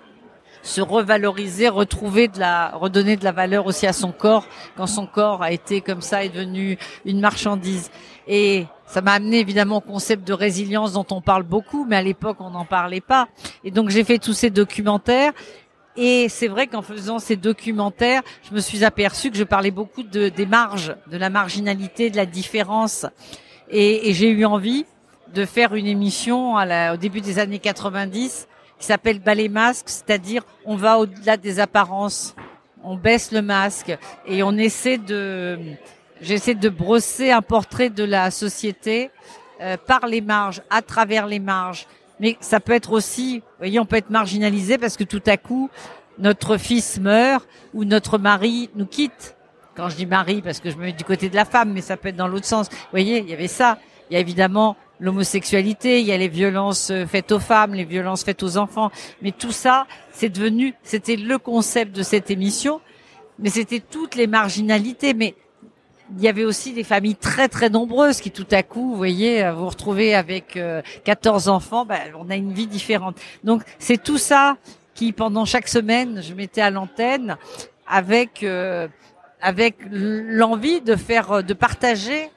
se 0.63 0.81
revaloriser, 0.81 1.69
retrouver 1.69 2.29
de 2.29 2.39
la, 2.39 2.71
redonner 2.71 3.17
de 3.17 3.25
la 3.25 3.33
valeur 3.33 3.67
aussi 3.67 3.87
à 3.87 3.93
son 3.93 4.11
corps 4.11 4.47
quand 4.77 4.87
son 4.87 5.07
corps 5.07 5.43
a 5.43 5.53
été 5.53 5.81
comme 5.83 6.01
ça 6.01 6.25
est 6.25 6.31
devenu 6.31 6.79
une 7.05 7.21
marchandise. 7.21 7.91
Et 8.27 8.67
ça 8.87 9.03
m'a 9.03 9.13
amené 9.13 9.41
évidemment 9.41 9.77
au 9.77 9.81
concept 9.81 10.27
de 10.27 10.33
résilience 10.33 10.95
dont 10.95 11.07
on 11.11 11.21
parle 11.21 11.43
beaucoup, 11.43 11.85
mais 11.87 11.97
à 11.97 12.03
l'époque 12.03 12.39
on 12.41 12.51
n'en 12.51 12.65
parlait 12.65 13.03
pas. 13.03 13.29
Et 13.65 13.71
donc 13.71 13.91
j'ai 13.91 14.03
fait 14.03 14.19
tous 14.19 14.33
ces 14.33 14.51
documentaires 14.51 15.33
et 16.01 16.29
c'est 16.29 16.47
vrai 16.47 16.69
qu'en 16.69 16.81
faisant 16.81 17.19
ces 17.19 17.35
documentaires, 17.35 18.23
je 18.49 18.55
me 18.55 18.61
suis 18.61 18.85
aperçue 18.85 19.33
que 19.33 19.37
je 19.37 19.43
parlais 19.43 19.73
beaucoup 19.73 20.05
de, 20.05 20.29
des 20.29 20.47
marges, 20.47 20.95
de 21.09 21.17
la 21.17 21.29
marginalité, 21.29 22.09
de 22.09 22.17
la 22.17 22.25
différence. 22.25 23.05
Et, 23.69 24.13
j'ai 24.15 24.31
eu 24.31 24.45
envie 24.45 24.87
de 25.35 25.45
faire 25.45 25.75
une 25.75 25.89
émission 25.89 26.55
au 26.55 26.97
début 26.97 27.21
des 27.21 27.41
années 27.41 27.59
90 27.59 28.47
qui 28.79 28.87
s'appelle 28.87 29.19
Ballet 29.19 29.49
Masque, 29.49 29.89
c'est-à-dire 29.89 30.45
on 30.65 30.77
va 30.77 31.01
au-delà 31.01 31.37
des 31.37 31.59
apparences, 31.59 32.37
on 32.85 32.95
baisse 32.95 33.33
le 33.33 33.43
masque 33.43 33.99
et 34.25 34.45
on 34.45 34.57
essaie 34.57 34.99
de, 34.99 35.59
j'essaie 36.21 36.55
de 36.55 36.69
brosser 36.69 37.33
un 37.33 37.43
portrait 37.43 37.91
de 37.91 38.05
la 38.05 38.31
société 38.31 39.11
euh, 39.61 39.77
par 39.77 40.07
les 40.07 40.21
marges, 40.21 40.63
à 40.71 40.81
travers 40.81 41.27
les 41.27 41.41
marges, 41.41 41.89
mais 42.21 42.37
ça 42.41 42.61
peut 42.61 42.73
être 42.73 42.93
aussi, 42.93 43.39
vous 43.39 43.59
voyez, 43.59 43.81
on 43.81 43.87
peut 43.87 43.97
être 43.97 44.11
marginalisé 44.11 44.79
parce 44.79 44.97
que 44.97 45.05
tout 45.05 45.23
à 45.27 45.37
coup, 45.37 45.71
notre 46.19 46.57
fils 46.57 47.01
meurt 47.01 47.49
ou 47.75 47.85
notre 47.85 48.19
mari 48.19 48.71
nous 48.75 48.87
quitte. 48.87 49.37
Quand 49.77 49.89
je 49.89 49.97
dis 49.97 50.07
mari, 50.07 50.43
parce 50.43 50.59
que 50.59 50.71
je 50.71 50.77
me 50.77 50.87
mets 50.87 50.93
du 50.93 51.05
côté 51.05 51.29
de 51.29 51.37
la 51.37 51.45
femme, 51.45 51.73
mais 51.73 51.81
ça 51.81 51.97
peut 51.97 52.09
être 52.09 52.17
dans 52.17 52.27
l'autre 52.27 52.47
sens. 52.47 52.69
Vous 52.69 52.77
voyez, 52.91 53.19
il 53.19 53.29
y 53.29 53.33
avait 53.33 53.47
ça. 53.47 53.79
Il 54.11 54.15
y 54.15 54.17
a 54.17 54.21
évidemment 54.21 54.77
l'homosexualité, 54.99 56.01
il 56.01 56.07
y 56.07 56.13
a 56.13 56.17
les 56.17 56.29
violences 56.29 56.91
euh, 56.91 57.07
faites 57.07 57.31
aux 57.31 57.39
femmes, 57.39 57.75
les 57.75 57.85
violences 57.85 58.25
faites 58.25 58.43
aux 58.43 58.57
enfants. 58.57 58.91
Mais 59.23 59.31
tout 59.31 59.53
ça, 59.53 59.87
c'est 60.11 60.31
devenu, 60.31 60.75
c'était 60.83 61.15
le 61.15 61.39
concept 61.39 61.95
de 61.95 62.03
cette 62.03 62.31
émission. 62.31 62.81
Mais 63.39 63.51
c'était 63.51 63.79
toutes 63.79 64.17
les 64.17 64.27
marginalités. 64.27 65.15
Mais 65.15 65.37
il 66.17 66.23
y 66.23 66.29
avait 66.29 66.45
aussi 66.45 66.73
des 66.73 66.85
familles 66.85 67.17
très 67.17 67.49
très 67.49 67.71
nombreuses 67.71 68.21
qui 68.21 68.31
tout 68.31 68.47
à 68.51 68.63
coup, 68.63 68.91
vous 68.91 68.97
voyez, 68.97 69.45
euh, 69.45 69.53
vous 69.53 69.69
retrouvez 69.69 70.15
avec 70.15 70.57
euh, 70.57 70.83
14 71.05 71.49
enfants, 71.49 71.85
ben, 71.85 71.99
on 72.19 72.31
a 72.31 72.37
une 72.37 72.53
vie 72.53 72.67
différente. 72.67 73.17
Donc 73.45 73.63
c'est 73.79 74.03
tout 74.03 74.19
ça 74.19 74.57
qui 74.95 75.13
pendant 75.13 75.45
chaque 75.45 75.69
semaine, 75.69 76.23
je 76.23 76.35
mettais 76.35 76.61
à 76.61 76.71
l'antenne 76.71 77.37
avec 77.87 78.43
euh, 78.43 78.89
avec 79.41 79.77
l'envie 79.91 80.81
de 80.81 80.97
faire 80.97 81.45
de 81.45 81.55
partager 81.55 82.31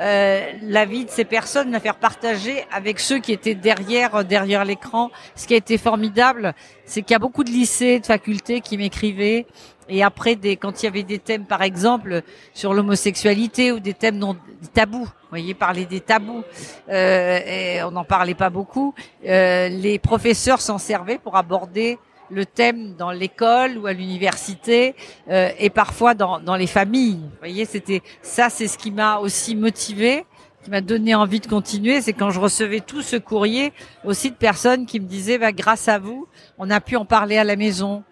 euh, 0.00 0.52
la 0.62 0.84
vie 0.84 1.04
de 1.04 1.10
ces 1.10 1.24
personnes, 1.24 1.70
la 1.70 1.80
faire 1.80 1.96
partager 1.96 2.64
avec 2.72 2.98
ceux 2.98 3.18
qui 3.18 3.32
étaient 3.32 3.54
derrière 3.54 4.24
derrière 4.24 4.64
l'écran. 4.64 5.10
Ce 5.34 5.46
qui 5.46 5.54
a 5.54 5.56
été 5.58 5.78
formidable, 5.78 6.54
c'est 6.84 7.02
qu'il 7.02 7.12
y 7.12 7.16
a 7.16 7.20
beaucoup 7.20 7.44
de 7.44 7.50
lycées, 7.50 8.00
de 8.00 8.06
facultés 8.06 8.60
qui 8.60 8.76
m'écrivaient 8.78 9.46
et 9.90 10.04
après, 10.04 10.36
des, 10.36 10.56
quand 10.56 10.82
il 10.82 10.86
y 10.86 10.88
avait 10.88 11.02
des 11.02 11.18
thèmes, 11.18 11.44
par 11.44 11.62
exemple, 11.62 12.22
sur 12.54 12.72
l'homosexualité 12.72 13.72
ou 13.72 13.80
des 13.80 13.92
thèmes 13.92 14.16
non 14.16 14.36
des 14.62 14.68
tabous, 14.68 15.04
vous 15.04 15.28
voyez, 15.30 15.52
parler 15.52 15.84
des 15.84 16.00
tabous, 16.00 16.44
euh, 16.88 17.40
et 17.44 17.82
on 17.82 17.90
n'en 17.90 18.04
parlait 18.04 18.34
pas 18.34 18.50
beaucoup, 18.50 18.94
euh, 19.26 19.68
les 19.68 19.98
professeurs 19.98 20.60
s'en 20.60 20.78
servaient 20.78 21.18
pour 21.18 21.36
aborder 21.36 21.98
le 22.30 22.46
thème 22.46 22.94
dans 22.96 23.10
l'école 23.10 23.78
ou 23.78 23.86
à 23.86 23.92
l'université 23.92 24.94
euh, 25.28 25.50
et 25.58 25.70
parfois 25.70 26.14
dans, 26.14 26.40
dans 26.40 26.56
les 26.56 26.66
familles. 26.66 27.20
Vous 27.20 27.38
voyez, 27.38 27.64
c'était 27.64 28.02
ça, 28.22 28.50
c'est 28.50 28.68
ce 28.68 28.78
qui 28.78 28.90
m'a 28.90 29.18
aussi 29.18 29.56
motivé 29.56 30.24
qui 30.62 30.70
m'a 30.70 30.82
donné 30.82 31.14
envie 31.14 31.40
de 31.40 31.46
continuer, 31.46 32.02
c'est 32.02 32.12
quand 32.12 32.30
je 32.30 32.38
recevais 32.38 32.80
tout 32.80 33.00
ce 33.00 33.16
courrier 33.16 33.72
aussi 34.04 34.30
de 34.30 34.36
personnes 34.36 34.84
qui 34.84 35.00
me 35.00 35.06
disaient 35.06 35.38
bah, 35.38 35.52
grâce 35.52 35.88
à 35.88 35.98
vous, 35.98 36.28
on 36.58 36.70
a 36.70 36.80
pu 36.80 36.96
en 36.96 37.06
parler 37.06 37.38
à 37.38 37.44
la 37.44 37.56
maison, 37.56 38.04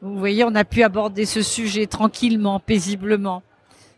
vous 0.00 0.18
voyez, 0.18 0.42
on 0.42 0.54
a 0.56 0.64
pu 0.64 0.82
aborder 0.82 1.26
ce 1.26 1.42
sujet 1.42 1.86
tranquillement, 1.86 2.58
paisiblement. 2.58 3.44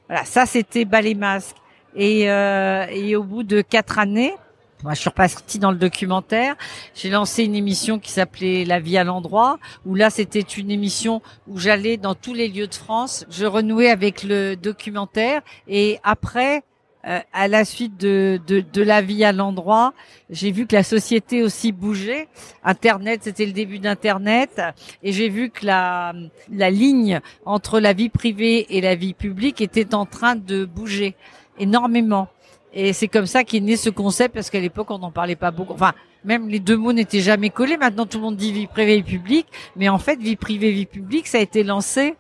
Voilà, 0.09 0.27
ça 0.27 0.45
c'était 0.45 0.85
Ballet 0.85 1.15
Masque. 1.15 1.57
Et, 1.97 2.31
euh, 2.31 2.87
et 2.91 3.15
au 3.17 3.23
bout 3.23 3.45
de 3.45 3.63
quatre 3.63 3.99
années, 3.99 4.35
moi, 4.85 4.93
je 4.93 5.01
suis 5.01 5.09
repartie 5.09 5.59
dans 5.59 5.71
le 5.71 5.79
documentaire. 5.79 6.57
J'ai 6.95 7.09
lancé 7.09 7.43
une 7.43 7.55
émission 7.55 7.99
qui 7.99 8.11
s'appelait 8.11 8.67
La 8.67 8.81
vie 8.81 8.99
à 8.99 9.05
l'endroit, 9.05 9.59
où 9.87 9.95
là, 9.95 10.11
c'était 10.11 10.41
une 10.41 10.71
émission 10.71 11.23
où 11.49 11.59
j'allais 11.59 11.97
dans 11.97 12.15
tous 12.15 12.35
les 12.35 12.49
lieux 12.49 12.67
de 12.67 12.75
France. 12.75 13.25
Je 13.31 13.47
renouais 13.47 13.89
avec 13.89 14.23
le 14.23 14.57
documentaire. 14.57 15.41
Et 15.69 16.01
après, 16.05 16.65
euh, 17.07 17.19
à 17.33 17.49
la 17.49 17.65
suite 17.65 17.97
de, 17.97 18.39
de, 18.47 18.61
de 18.61 18.83
la 18.83 19.01
vie 19.01 19.25
à 19.25 19.33
l'endroit, 19.33 19.95
j'ai 20.29 20.53
vu 20.53 20.67
que 20.67 20.77
la 20.77 20.83
société 20.83 21.43
aussi 21.43 21.73
bougeait. 21.73 22.29
Internet, 22.63 23.23
c'était 23.25 23.47
le 23.47 23.53
début 23.53 23.79
d'Internet, 23.79 24.61
et 25.03 25.13
j'ai 25.13 25.31
vu 25.31 25.49
que 25.49 25.65
la, 25.65 26.13
la 26.53 26.69
ligne 26.69 27.21
entre 27.47 27.81
la 27.81 27.95
vie 27.95 28.11
privée 28.11 28.77
et 28.77 28.83
la 28.83 28.97
vie 28.97 29.15
publique 29.15 29.63
était 29.63 29.95
en 29.95 30.05
train 30.05 30.37
de 30.37 30.67
bouger 30.67 31.15
énormément. 31.59 32.29
Et 32.77 32.93
c'est 32.93 33.09
comme 33.09 33.27
ça 33.27 33.45
qu'est 33.45 33.61
né 33.61 33.77
ce 33.77 33.89
concept, 33.89 34.35
parce 34.35 34.51
qu'à 34.51 34.59
l'époque, 34.59 34.91
on 34.91 34.99
n'en 34.99 35.13
parlait 35.13 35.37
pas 35.37 35.53
beaucoup. 35.53 35.73
Enfin, 35.73 35.93
même 36.25 36.49
les 36.49 36.59
deux 36.59 36.77
mots 36.77 36.93
n'étaient 36.93 37.21
jamais 37.21 37.51
collés. 37.51 37.77
Maintenant, 37.77 38.05
tout 38.05 38.19
le 38.19 38.25
monde 38.25 38.37
dit 38.37 38.53
vie 38.53 38.67
privée 38.67 38.97
et 38.97 39.03
publique. 39.03 39.47
Mais 39.77 39.89
en 39.89 39.99
fait, 39.99 40.19
vie 40.21 40.35
privée, 40.37 40.73
vie 40.73 40.87
publique, 40.87 41.29
ça 41.29 41.39
a 41.39 41.41
été 41.41 41.63
lancé, 41.63 42.17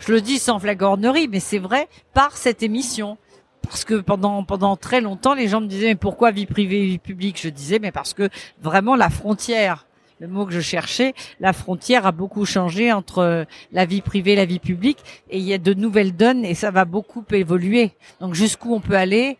je 0.00 0.12
le 0.12 0.20
dis 0.20 0.38
sans 0.38 0.58
flagornerie, 0.58 1.28
mais 1.28 1.38
c'est 1.38 1.60
vrai, 1.60 1.88
par 2.12 2.36
cette 2.36 2.62
émission 2.62 3.16
parce 3.62 3.84
que 3.84 3.94
pendant 3.94 4.42
pendant 4.42 4.76
très 4.76 5.00
longtemps, 5.00 5.34
les 5.34 5.46
gens 5.46 5.60
me 5.60 5.66
disaient 5.66 5.86
mais 5.86 5.94
pourquoi 5.94 6.32
vie 6.32 6.46
privée, 6.46 6.84
vie 6.84 6.98
publique? 6.98 7.40
Je 7.40 7.48
disais 7.48 7.78
mais 7.78 7.92
parce 7.92 8.12
que 8.12 8.28
vraiment 8.60 8.96
la 8.96 9.08
frontière, 9.08 9.86
le 10.18 10.26
mot 10.26 10.44
que 10.44 10.52
je 10.52 10.60
cherchais, 10.60 11.14
la 11.38 11.52
frontière 11.52 12.04
a 12.04 12.12
beaucoup 12.12 12.44
changé 12.44 12.92
entre 12.92 13.46
la 13.70 13.86
vie 13.86 14.02
privée 14.02 14.32
et 14.32 14.36
la 14.36 14.44
vie 14.44 14.58
publique, 14.58 14.98
et 15.30 15.38
il 15.38 15.44
y 15.44 15.54
a 15.54 15.58
de 15.58 15.74
nouvelles 15.74 16.14
donnes 16.14 16.44
et 16.44 16.54
ça 16.54 16.70
va 16.72 16.84
beaucoup 16.84 17.24
évoluer. 17.30 17.92
Donc 18.20 18.34
jusqu'où 18.34 18.74
on 18.74 18.80
peut 18.80 18.96
aller? 18.96 19.38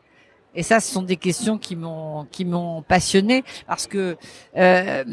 Et 0.54 0.62
ça, 0.62 0.80
ce 0.80 0.92
sont 0.92 1.02
des 1.02 1.16
questions 1.16 1.58
qui 1.58 1.76
m'ont 1.76 2.26
qui 2.30 2.44
m'ont 2.44 2.82
passionné 2.82 3.42
parce 3.66 3.86
que 3.86 4.16
euh, 4.56 5.04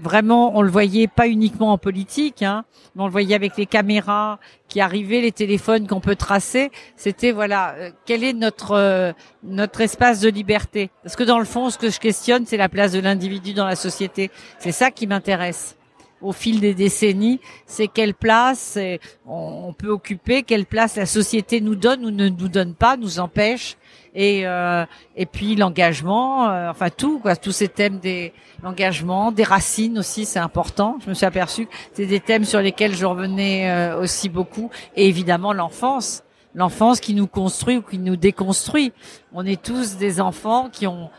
vraiment, 0.00 0.56
on 0.56 0.62
le 0.62 0.70
voyait 0.70 1.06
pas 1.06 1.28
uniquement 1.28 1.72
en 1.72 1.78
politique, 1.78 2.42
hein, 2.42 2.64
mais 2.94 3.02
on 3.02 3.06
le 3.06 3.12
voyait 3.12 3.34
avec 3.34 3.56
les 3.56 3.66
caméras 3.66 4.38
qui 4.68 4.80
arrivaient, 4.80 5.20
les 5.20 5.32
téléphones 5.32 5.86
qu'on 5.86 6.00
peut 6.00 6.16
tracer. 6.16 6.70
C'était 6.96 7.30
voilà, 7.32 7.74
euh, 7.76 7.90
quel 8.06 8.24
est 8.24 8.32
notre 8.32 8.72
euh, 8.72 9.12
notre 9.44 9.80
espace 9.80 10.20
de 10.20 10.28
liberté? 10.28 10.90
Parce 11.02 11.16
que 11.16 11.24
dans 11.24 11.38
le 11.38 11.44
fond, 11.44 11.70
ce 11.70 11.78
que 11.78 11.90
je 11.90 12.00
questionne, 12.00 12.44
c'est 12.44 12.56
la 12.56 12.68
place 12.68 12.92
de 12.92 13.00
l'individu 13.00 13.54
dans 13.54 13.66
la 13.66 13.76
société. 13.76 14.30
C'est 14.58 14.72
ça 14.72 14.90
qui 14.90 15.06
m'intéresse. 15.06 15.77
Au 16.20 16.32
fil 16.32 16.60
des 16.60 16.74
décennies, 16.74 17.40
c'est 17.66 17.88
quelle 17.88 18.14
place 18.14 18.78
on, 19.26 19.72
peut 19.72 19.90
occuper, 19.90 20.42
quelle 20.42 20.66
place 20.66 20.96
la 20.96 21.06
société 21.06 21.60
nous 21.60 21.76
donne 21.76 22.04
ou 22.04 22.10
ne 22.10 22.28
nous 22.28 22.48
donne 22.48 22.74
pas, 22.74 22.96
nous 22.96 23.20
empêche, 23.20 23.76
et 24.14 24.46
euh, 24.46 24.84
et 25.16 25.26
puis 25.26 25.54
l'engagement, 25.54 26.50
euh, 26.50 26.70
enfin 26.70 26.90
tout 26.90 27.18
quoi, 27.18 27.36
tous 27.36 27.52
ces 27.52 27.68
thèmes 27.68 27.98
des 27.98 28.32
l'engagement, 28.62 29.30
des 29.30 29.44
racines 29.44 29.98
aussi, 29.98 30.24
c'est 30.24 30.38
important. 30.38 30.98
Je 31.04 31.10
me 31.10 31.14
suis 31.14 31.26
aperçu 31.26 31.66
que 31.66 31.72
c'est 31.92 32.06
des 32.06 32.20
thèmes 32.20 32.44
sur 32.44 32.60
lesquels 32.60 32.94
je 32.94 33.06
revenais 33.06 33.70
euh, 33.70 34.00
aussi 34.00 34.28
beaucoup, 34.28 34.70
et 34.96 35.06
évidemment 35.06 35.52
l'enfance, 35.52 36.24
l'enfance 36.54 37.00
qui 37.00 37.14
nous 37.14 37.26
construit 37.26 37.76
ou 37.76 37.82
qui 37.82 37.98
nous 37.98 38.16
déconstruit. 38.16 38.92
On 39.32 39.46
est 39.46 39.62
tous 39.62 39.96
des 39.96 40.20
enfants 40.20 40.68
qui 40.70 40.86
ont 40.86 41.10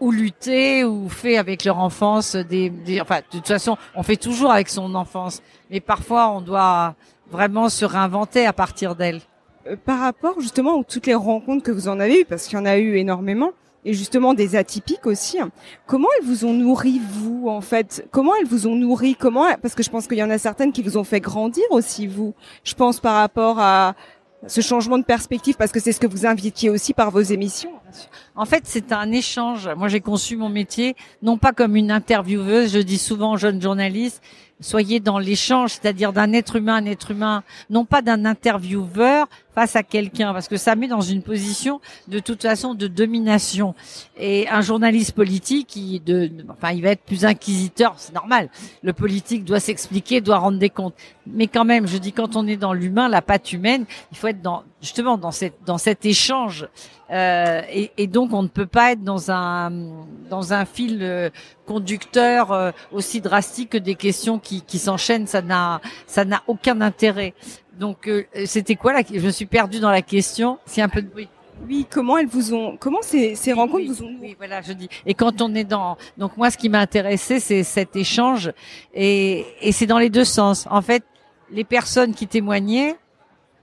ou 0.00 0.10
lutté 0.10 0.84
ou 0.84 1.08
fait 1.08 1.36
avec 1.36 1.64
leur 1.64 1.78
enfance 1.78 2.36
des, 2.36 2.70
des, 2.70 3.00
enfin 3.00 3.20
de 3.20 3.38
toute 3.38 3.48
façon 3.48 3.76
on 3.94 4.02
fait 4.02 4.16
toujours 4.16 4.50
avec 4.50 4.68
son 4.68 4.94
enfance 4.94 5.42
mais 5.70 5.80
parfois 5.80 6.30
on 6.30 6.40
doit 6.40 6.94
vraiment 7.30 7.68
se 7.68 7.84
réinventer 7.84 8.46
à 8.46 8.52
partir 8.52 8.94
d'elle 8.94 9.20
euh, 9.66 9.76
par 9.76 10.00
rapport 10.00 10.40
justement 10.40 10.80
à 10.80 10.84
toutes 10.84 11.06
les 11.06 11.14
rencontres 11.14 11.62
que 11.62 11.72
vous 11.72 11.88
en 11.88 11.98
avez 12.00 12.20
eues, 12.20 12.24
parce 12.24 12.46
qu'il 12.46 12.58
y 12.58 12.60
en 12.60 12.66
a 12.66 12.78
eu 12.78 12.96
énormément, 12.96 13.52
et 13.84 13.94
justement 13.94 14.34
des 14.34 14.56
atypiques 14.56 15.06
aussi. 15.06 15.40
Hein, 15.40 15.50
comment 15.86 16.08
elles 16.18 16.26
vous 16.26 16.44
ont 16.44 16.52
nourri 16.52 17.00
vous 17.00 17.48
en 17.48 17.60
fait? 17.60 18.06
Comment 18.10 18.34
elles 18.36 18.46
vous 18.46 18.66
ont 18.66 18.74
nourri? 18.74 19.14
Comment 19.14 19.46
Parce 19.60 19.74
que 19.74 19.82
je 19.82 19.90
pense 19.90 20.06
qu'il 20.06 20.18
y 20.18 20.22
en 20.22 20.30
a 20.30 20.38
certaines 20.38 20.72
qui 20.72 20.82
vous 20.82 20.96
ont 20.96 21.04
fait 21.04 21.20
grandir 21.20 21.64
aussi 21.70 22.06
vous. 22.06 22.34
Je 22.64 22.74
pense 22.74 23.00
par 23.00 23.14
rapport 23.14 23.58
à 23.58 23.94
ce 24.48 24.60
changement 24.60 24.98
de 24.98 25.04
perspective, 25.04 25.56
parce 25.56 25.72
que 25.72 25.80
c'est 25.80 25.92
ce 25.92 26.00
que 26.00 26.06
vous 26.06 26.26
invitiez 26.26 26.70
aussi 26.70 26.94
par 26.94 27.10
vos 27.10 27.20
émissions. 27.20 27.72
En 28.34 28.44
fait, 28.44 28.62
c'est 28.64 28.92
un 28.92 29.10
échange. 29.12 29.68
Moi, 29.76 29.88
j'ai 29.88 30.00
conçu 30.00 30.36
mon 30.36 30.48
métier 30.48 30.96
non 31.22 31.38
pas 31.38 31.52
comme 31.52 31.76
une 31.76 31.90
intervieweuse. 31.90 32.72
Je 32.72 32.78
dis 32.78 32.98
souvent 32.98 33.32
aux 33.32 33.36
jeunes 33.36 33.60
journalistes, 33.60 34.22
soyez 34.60 35.00
dans 35.00 35.18
l'échange, 35.18 35.72
c'est-à-dire 35.72 36.12
d'un 36.12 36.32
être 36.32 36.56
humain 36.56 36.74
à 36.74 36.78
un 36.78 36.86
être 36.86 37.10
humain, 37.10 37.42
non 37.70 37.84
pas 37.84 38.02
d'un 38.02 38.24
intervieweur 38.24 39.26
face 39.56 39.74
à 39.74 39.82
quelqu'un, 39.82 40.34
parce 40.34 40.48
que 40.48 40.58
ça 40.58 40.76
met 40.76 40.86
dans 40.86 41.00
une 41.00 41.22
position 41.22 41.80
de 42.08 42.18
toute 42.18 42.42
façon 42.42 42.74
de 42.74 42.86
domination. 42.88 43.74
Et 44.18 44.46
un 44.50 44.60
journaliste 44.60 45.12
politique, 45.12 45.74
il, 45.76 46.04
de, 46.04 46.30
enfin, 46.50 46.72
il 46.72 46.82
va 46.82 46.90
être 46.90 47.02
plus 47.02 47.24
inquisiteur, 47.24 47.94
c'est 47.96 48.14
normal. 48.14 48.50
Le 48.82 48.92
politique 48.92 49.44
doit 49.44 49.58
s'expliquer, 49.58 50.20
doit 50.20 50.36
rendre 50.36 50.58
des 50.58 50.68
comptes. 50.68 50.92
Mais 51.26 51.46
quand 51.46 51.64
même, 51.64 51.86
je 51.86 51.96
dis 51.96 52.12
quand 52.12 52.36
on 52.36 52.46
est 52.46 52.58
dans 52.58 52.74
l'humain, 52.74 53.08
la 53.08 53.22
patte 53.22 53.50
humaine, 53.54 53.86
il 54.12 54.18
faut 54.18 54.26
être 54.26 54.42
dans 54.42 54.62
justement 54.80 55.18
dans 55.18 55.30
cette 55.30 55.62
dans 55.64 55.78
cet 55.78 56.04
échange. 56.04 56.68
Euh, 57.10 57.62
et, 57.70 57.92
et, 57.98 58.06
donc 58.08 58.32
on 58.32 58.42
ne 58.42 58.48
peut 58.48 58.66
pas 58.66 58.92
être 58.92 59.02
dans 59.02 59.30
un 59.30 59.70
dans 60.28 60.52
un 60.52 60.64
fil 60.64 60.98
euh, 61.02 61.30
conducteur 61.64 62.50
euh, 62.50 62.72
aussi 62.92 63.20
drastique 63.20 63.70
que 63.70 63.78
des 63.78 63.94
questions 63.94 64.38
qui, 64.38 64.62
qui 64.62 64.78
s'enchaînent. 64.78 65.26
Ça 65.26 65.42
n'a 65.42 65.80
ça 66.06 66.24
n'a 66.24 66.42
aucun 66.46 66.80
intérêt. 66.80 67.34
Donc 67.78 68.08
euh, 68.08 68.24
c'était 68.44 68.76
quoi 68.76 68.92
là 68.92 69.02
Je 69.08 69.20
me 69.20 69.30
suis 69.30 69.46
perdue 69.46 69.80
dans 69.80 69.90
la 69.90 70.02
question. 70.02 70.58
C'est 70.66 70.82
un 70.82 70.88
peu 70.88 71.02
de 71.02 71.08
bruit. 71.08 71.28
Oui, 71.66 71.86
comment 71.88 72.18
elles 72.18 72.26
vous 72.26 72.52
ont, 72.52 72.76
comment 72.76 73.00
ces, 73.00 73.34
ces 73.34 73.54
rencontres 73.54 73.86
vous 73.86 74.02
ont. 74.02 74.14
Oui, 74.20 74.34
voilà, 74.36 74.60
je 74.60 74.74
dis. 74.74 74.88
Et 75.06 75.14
quand 75.14 75.40
on 75.40 75.54
est 75.54 75.64
dans, 75.64 75.96
donc 76.18 76.36
moi, 76.36 76.50
ce 76.50 76.58
qui 76.58 76.68
m'a 76.68 76.80
intéressé, 76.80 77.40
c'est 77.40 77.62
cet 77.62 77.96
échange, 77.96 78.52
et, 78.92 79.46
et 79.62 79.72
c'est 79.72 79.86
dans 79.86 79.98
les 79.98 80.10
deux 80.10 80.24
sens. 80.24 80.66
En 80.70 80.82
fait, 80.82 81.02
les 81.50 81.64
personnes 81.64 82.14
qui 82.14 82.26
témoignaient, 82.26 82.96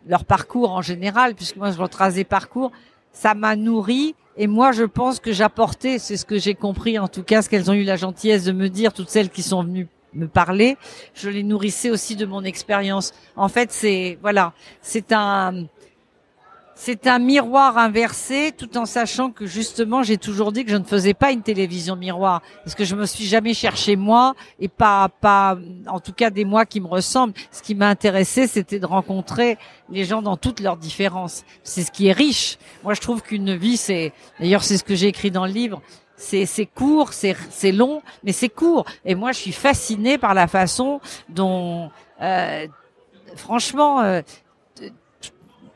leur 0.07 0.25
parcours 0.25 0.71
en 0.71 0.81
général, 0.81 1.35
puisque 1.35 1.55
moi 1.57 1.71
je 1.71 1.77
retrace 1.77 2.15
des 2.15 2.23
parcours, 2.23 2.71
ça 3.11 3.33
m'a 3.33 3.55
nourri. 3.55 4.15
Et 4.35 4.47
moi, 4.47 4.71
je 4.71 4.83
pense 4.83 5.19
que 5.19 5.31
j'apportais, 5.31 5.99
c'est 5.99 6.17
ce 6.17 6.25
que 6.25 6.39
j'ai 6.39 6.55
compris, 6.55 6.97
en 6.97 7.07
tout 7.07 7.21
cas, 7.21 7.43
ce 7.43 7.49
qu'elles 7.49 7.69
ont 7.69 7.75
eu 7.75 7.83
la 7.83 7.97
gentillesse 7.97 8.43
de 8.45 8.51
me 8.51 8.67
dire, 8.67 8.91
toutes 8.91 9.09
celles 9.09 9.29
qui 9.29 9.43
sont 9.43 9.63
venues 9.63 9.87
me 10.15 10.27
parler, 10.27 10.77
je 11.13 11.29
les 11.29 11.43
nourrissais 11.43 11.89
aussi 11.89 12.15
de 12.15 12.25
mon 12.25 12.43
expérience. 12.43 13.13
En 13.35 13.49
fait, 13.49 13.71
c'est 13.71 14.17
voilà, 14.21 14.53
c'est 14.81 15.11
un 15.11 15.65
c'est 16.85 17.07
un 17.07 17.17
miroir 17.17 17.77
inversé, 17.77 18.51
tout 18.51 18.77
en 18.77 18.85
sachant 18.85 19.31
que 19.31 19.45
justement, 19.45 20.03
j'ai 20.03 20.17
toujours 20.17 20.51
dit 20.51 20.65
que 20.65 20.71
je 20.71 20.75
ne 20.75 20.83
faisais 20.83 21.13
pas 21.13 21.31
une 21.31 21.41
télévision 21.41 21.95
miroir, 21.95 22.41
parce 22.65 22.75
que 22.75 22.83
je 22.83 22.93
me 22.93 23.05
suis 23.05 23.23
jamais 23.23 23.53
cherché 23.53 23.95
moi 23.95 24.33
et 24.59 24.67
pas 24.67 25.07
pas, 25.07 25.57
en 25.87 26.01
tout 26.01 26.11
cas 26.11 26.29
des 26.29 26.43
moi 26.43 26.65
qui 26.65 26.81
me 26.81 26.87
ressemblent. 26.87 27.35
Ce 27.51 27.61
qui 27.61 27.73
m'a 27.73 27.87
intéressé, 27.87 28.47
c'était 28.47 28.79
de 28.79 28.85
rencontrer 28.85 29.57
les 29.89 30.03
gens 30.03 30.21
dans 30.21 30.35
toutes 30.35 30.59
leurs 30.59 30.75
différences. 30.75 31.45
C'est 31.63 31.83
ce 31.83 31.91
qui 31.91 32.07
est 32.07 32.11
riche. 32.11 32.57
Moi, 32.83 32.95
je 32.95 32.99
trouve 32.99 33.21
qu'une 33.21 33.55
vie, 33.55 33.77
c'est, 33.77 34.11
d'ailleurs, 34.41 34.65
c'est 34.65 34.77
ce 34.77 34.83
que 34.83 34.95
j'ai 34.95 35.07
écrit 35.07 35.31
dans 35.31 35.45
le 35.45 35.53
livre. 35.53 35.81
C'est, 36.17 36.45
c'est 36.45 36.65
court, 36.65 37.13
c'est, 37.13 37.37
c'est 37.49 37.71
long, 37.71 38.01
mais 38.25 38.33
c'est 38.33 38.49
court. 38.49 38.83
Et 39.05 39.15
moi, 39.15 39.31
je 39.31 39.39
suis 39.39 39.53
fascinée 39.53 40.17
par 40.17 40.33
la 40.33 40.47
façon 40.47 40.99
dont, 41.29 41.91
euh, 42.21 42.67
franchement, 43.37 44.01
euh, 44.01 44.21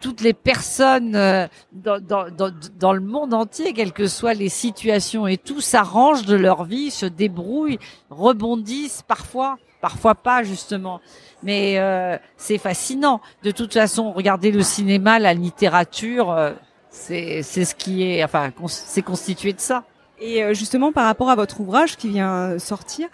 toutes 0.08 0.22
les 0.22 0.32
personnes 0.32 1.18
euh, 1.18 1.48
dans, 1.74 2.00
dans, 2.00 2.94
le 2.94 3.02
monde 3.02 3.34
entier, 3.34 3.74
quelles 3.74 3.92
que 3.92 4.08
soient 4.08 4.34
les 4.34 4.48
situations 4.48 5.28
et 5.28 5.36
tout, 5.36 5.60
s'arrangent 5.60 6.26
de 6.26 6.38
leur 6.38 6.64
vie, 6.64 6.92
se 6.92 7.06
débrouillent, 7.06 7.78
rebondissent 8.10 9.04
parfois, 9.06 9.58
parfois 9.82 10.16
pas 10.16 10.44
justement. 10.44 11.02
Mais 11.44 11.78
euh, 11.78 12.18
c'est 12.38 12.58
fascinant. 12.58 13.20
De 13.44 13.52
toute 13.52 13.74
façon, 13.74 14.14
regardez 14.14 14.50
le 14.50 14.62
cinéma, 14.62 15.20
la 15.20 15.34
littérature, 15.34 16.32
euh, 16.32 16.54
c'est 16.90 17.44
ce 17.44 17.76
qui 17.76 18.04
est, 18.04 18.24
enfin, 18.24 18.52
c'est 18.68 19.02
constitué 19.02 19.52
de 19.52 19.60
ça. 19.60 19.84
Et 20.22 20.54
justement, 20.56 20.94
par 20.94 21.04
rapport 21.04 21.30
à 21.30 21.36
votre 21.36 21.60
ouvrage 21.60 21.98
qui 21.98 22.08
vient 22.08 22.58
sortir, 22.60 23.10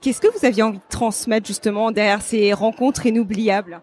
qu'est-ce 0.00 0.22
que 0.22 0.28
vous 0.28 0.46
aviez 0.46 0.62
envie 0.62 0.78
de 0.78 0.82
transmettre 0.88 1.46
justement 1.46 1.92
derrière 1.92 2.22
ces 2.22 2.54
rencontres 2.54 3.04
inoubliables? 3.04 3.82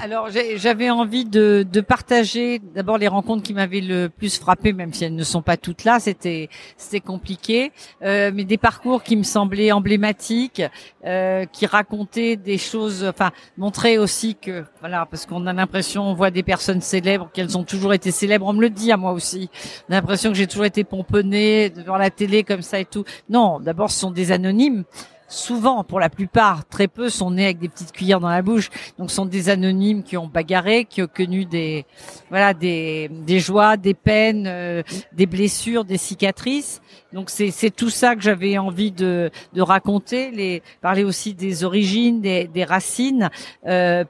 Alors 0.00 0.28
j'avais 0.30 0.90
envie 0.90 1.24
de, 1.24 1.66
de 1.70 1.80
partager 1.80 2.60
d'abord 2.74 2.98
les 2.98 3.08
rencontres 3.08 3.42
qui 3.42 3.54
m'avaient 3.54 3.80
le 3.80 4.08
plus 4.08 4.38
frappé, 4.38 4.72
même 4.72 4.92
si 4.92 5.04
elles 5.04 5.14
ne 5.14 5.24
sont 5.24 5.42
pas 5.42 5.56
toutes 5.56 5.84
là, 5.84 5.98
c'était 5.98 6.48
c'était 6.76 7.00
compliqué, 7.00 7.72
euh, 8.02 8.30
mais 8.32 8.44
des 8.44 8.58
parcours 8.58 9.02
qui 9.02 9.16
me 9.16 9.22
semblaient 9.22 9.72
emblématiques, 9.72 10.62
euh, 11.04 11.44
qui 11.46 11.66
racontaient 11.66 12.36
des 12.36 12.58
choses, 12.58 13.04
enfin 13.04 13.30
montraient 13.56 13.98
aussi 13.98 14.36
que 14.36 14.64
voilà, 14.80 15.06
parce 15.10 15.26
qu'on 15.26 15.46
a 15.46 15.52
l'impression, 15.52 16.04
on 16.04 16.14
voit 16.14 16.30
des 16.30 16.42
personnes 16.42 16.80
célèbres, 16.80 17.28
qu'elles 17.32 17.58
ont 17.58 17.64
toujours 17.64 17.92
été 17.92 18.10
célèbres, 18.10 18.46
on 18.46 18.52
me 18.52 18.60
le 18.60 18.70
dit 18.70 18.92
à 18.92 18.96
moi 18.96 19.12
aussi, 19.12 19.50
l'impression 19.88 20.30
que 20.30 20.36
j'ai 20.36 20.46
toujours 20.46 20.66
été 20.66 20.84
pomponnée 20.84 21.70
devant 21.70 21.96
la 21.96 22.10
télé 22.10 22.44
comme 22.44 22.62
ça 22.62 22.78
et 22.78 22.84
tout. 22.84 23.04
Non, 23.28 23.58
d'abord 23.60 23.90
ce 23.90 23.98
sont 23.98 24.10
des 24.10 24.32
anonymes 24.32 24.84
souvent, 25.28 25.84
pour 25.84 26.00
la 26.00 26.08
plupart, 26.08 26.66
très 26.66 26.88
peu 26.88 27.08
sont 27.10 27.30
nés 27.30 27.44
avec 27.44 27.58
des 27.58 27.68
petites 27.68 27.92
cuillères 27.92 28.20
dans 28.20 28.28
la 28.28 28.42
bouche. 28.42 28.70
Donc, 28.98 29.10
sont 29.10 29.26
des 29.26 29.50
anonymes 29.50 30.02
qui 30.02 30.16
ont 30.16 30.26
bagarré, 30.26 30.84
qui 30.84 31.02
ont 31.02 31.06
connu 31.06 31.44
des, 31.44 31.86
voilà, 32.30 32.54
des, 32.54 33.08
des 33.08 33.38
joies, 33.38 33.76
des 33.76 33.94
peines, 33.94 34.46
euh, 34.46 34.82
des 35.12 35.26
blessures, 35.26 35.84
des 35.84 35.98
cicatrices. 35.98 36.80
Donc, 37.12 37.30
c'est, 37.30 37.50
c'est 37.50 37.70
tout 37.70 37.90
ça 37.90 38.16
que 38.16 38.22
j'avais 38.22 38.58
envie 38.58 38.90
de, 38.90 39.30
de 39.52 39.62
raconter, 39.62 40.30
les, 40.30 40.62
parler 40.80 41.04
aussi 41.04 41.34
des 41.34 41.64
origines, 41.64 42.20
des, 42.20 42.48
des 42.48 42.64
racines, 42.64 43.30
euh, 43.66 44.04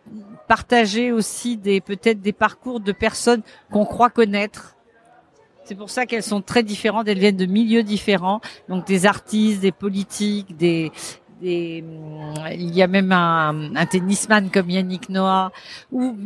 partager 0.46 1.12
aussi 1.12 1.56
des, 1.56 1.80
peut-être 1.80 2.20
des 2.20 2.32
parcours 2.32 2.80
de 2.80 2.92
personnes 2.92 3.42
qu'on 3.70 3.84
croit 3.84 4.10
connaître 4.10 4.77
c'est 5.68 5.74
pour 5.74 5.90
ça 5.90 6.06
qu'elles 6.06 6.22
sont 6.22 6.40
très 6.40 6.62
différentes. 6.62 7.08
Elles 7.08 7.18
viennent 7.18 7.36
de 7.36 7.44
milieux 7.44 7.82
différents, 7.82 8.40
donc 8.70 8.86
des 8.86 9.04
artistes, 9.04 9.60
des 9.60 9.70
politiques, 9.70 10.56
des, 10.56 10.90
il 11.42 12.74
y 12.74 12.82
a 12.82 12.86
même 12.86 13.12
un 13.12 13.86
tennisman 13.86 14.50
comme 14.50 14.70
Yannick 14.70 15.10
Noah 15.10 15.52
ou 15.92 16.16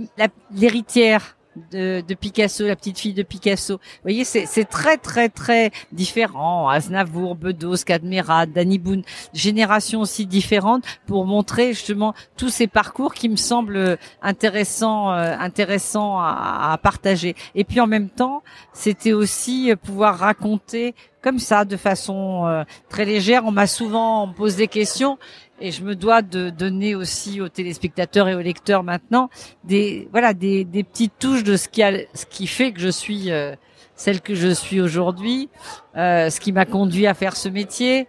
l'héritière 0.52 1.36
de, 1.70 2.02
de, 2.06 2.14
Picasso, 2.14 2.66
la 2.66 2.76
petite 2.76 2.98
fille 2.98 3.14
de 3.14 3.22
Picasso. 3.22 3.74
Vous 3.74 4.02
voyez, 4.02 4.24
c'est 4.24 4.64
très 4.64 4.96
très 4.96 5.28
très 5.28 5.70
différent. 5.92 6.68
Aznavour, 6.68 7.34
Bedos, 7.34 7.84
Cadmerat, 7.84 8.46
Danny 8.46 8.78
Boone, 8.78 9.02
générations 9.32 10.00
aussi 10.00 10.26
différentes 10.26 10.84
pour 11.06 11.26
montrer 11.26 11.72
justement 11.72 12.14
tous 12.36 12.48
ces 12.48 12.66
parcours 12.66 13.14
qui 13.14 13.28
me 13.28 13.36
semblent 13.36 13.98
intéressants, 14.22 15.12
euh, 15.12 15.36
intéressants 15.38 16.18
à, 16.18 16.72
à, 16.72 16.78
partager. 16.78 17.34
Et 17.54 17.64
puis 17.64 17.80
en 17.80 17.86
même 17.86 18.08
temps, 18.08 18.42
c'était 18.72 19.12
aussi 19.12 19.72
pouvoir 19.82 20.18
raconter 20.18 20.94
comme 21.22 21.38
ça, 21.38 21.64
de 21.64 21.76
façon 21.76 22.46
euh, 22.46 22.64
très 22.88 23.04
légère. 23.04 23.44
On 23.46 23.52
m'a 23.52 23.66
souvent 23.66 24.28
posé 24.28 24.58
des 24.58 24.68
questions 24.68 25.18
et 25.62 25.70
je 25.70 25.82
me 25.84 25.94
dois 25.94 26.22
de 26.22 26.50
donner 26.50 26.94
aussi 26.94 27.40
aux 27.40 27.48
téléspectateurs 27.48 28.28
et 28.28 28.34
aux 28.34 28.40
lecteurs 28.40 28.82
maintenant 28.82 29.30
des 29.64 30.08
voilà 30.10 30.34
des, 30.34 30.64
des 30.64 30.82
petites 30.82 31.18
touches 31.18 31.44
de 31.44 31.56
ce 31.56 31.68
qui 31.68 31.82
a 31.82 31.92
ce 32.14 32.26
qui 32.26 32.46
fait 32.46 32.72
que 32.72 32.80
je 32.80 32.88
suis 32.88 33.30
euh, 33.30 33.54
celle 33.94 34.20
que 34.20 34.34
je 34.34 34.48
suis 34.48 34.80
aujourd'hui, 34.80 35.48
euh, 35.96 36.28
ce 36.28 36.40
qui 36.40 36.50
m'a 36.50 36.64
conduit 36.64 37.06
à 37.06 37.14
faire 37.14 37.36
ce 37.36 37.48
métier. 37.48 38.08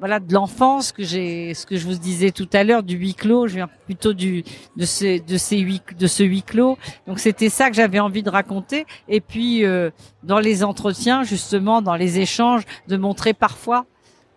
Voilà 0.00 0.20
de 0.20 0.32
l'enfance 0.32 0.92
que 0.92 1.02
j'ai, 1.02 1.54
ce 1.54 1.66
que 1.66 1.76
je 1.76 1.84
vous 1.84 1.98
disais 1.98 2.30
tout 2.30 2.48
à 2.52 2.62
l'heure 2.62 2.84
du 2.84 2.96
huis 2.96 3.14
clos. 3.14 3.48
Je 3.48 3.56
viens 3.56 3.68
plutôt 3.86 4.12
du 4.12 4.44
de 4.76 4.84
ces 4.84 5.20
de 5.20 5.36
ces 5.36 5.58
huis 5.58 5.82
de 5.96 6.06
ce 6.06 6.22
huis 6.22 6.42
clos. 6.42 6.78
Donc 7.06 7.18
c'était 7.18 7.48
ça 7.48 7.68
que 7.68 7.76
j'avais 7.76 8.00
envie 8.00 8.22
de 8.22 8.30
raconter. 8.30 8.86
Et 9.08 9.20
puis 9.20 9.64
euh, 9.64 9.90
dans 10.22 10.38
les 10.38 10.62
entretiens, 10.64 11.22
justement, 11.22 11.82
dans 11.82 11.96
les 11.96 12.20
échanges, 12.20 12.62
de 12.86 12.96
montrer 12.96 13.34
parfois 13.34 13.86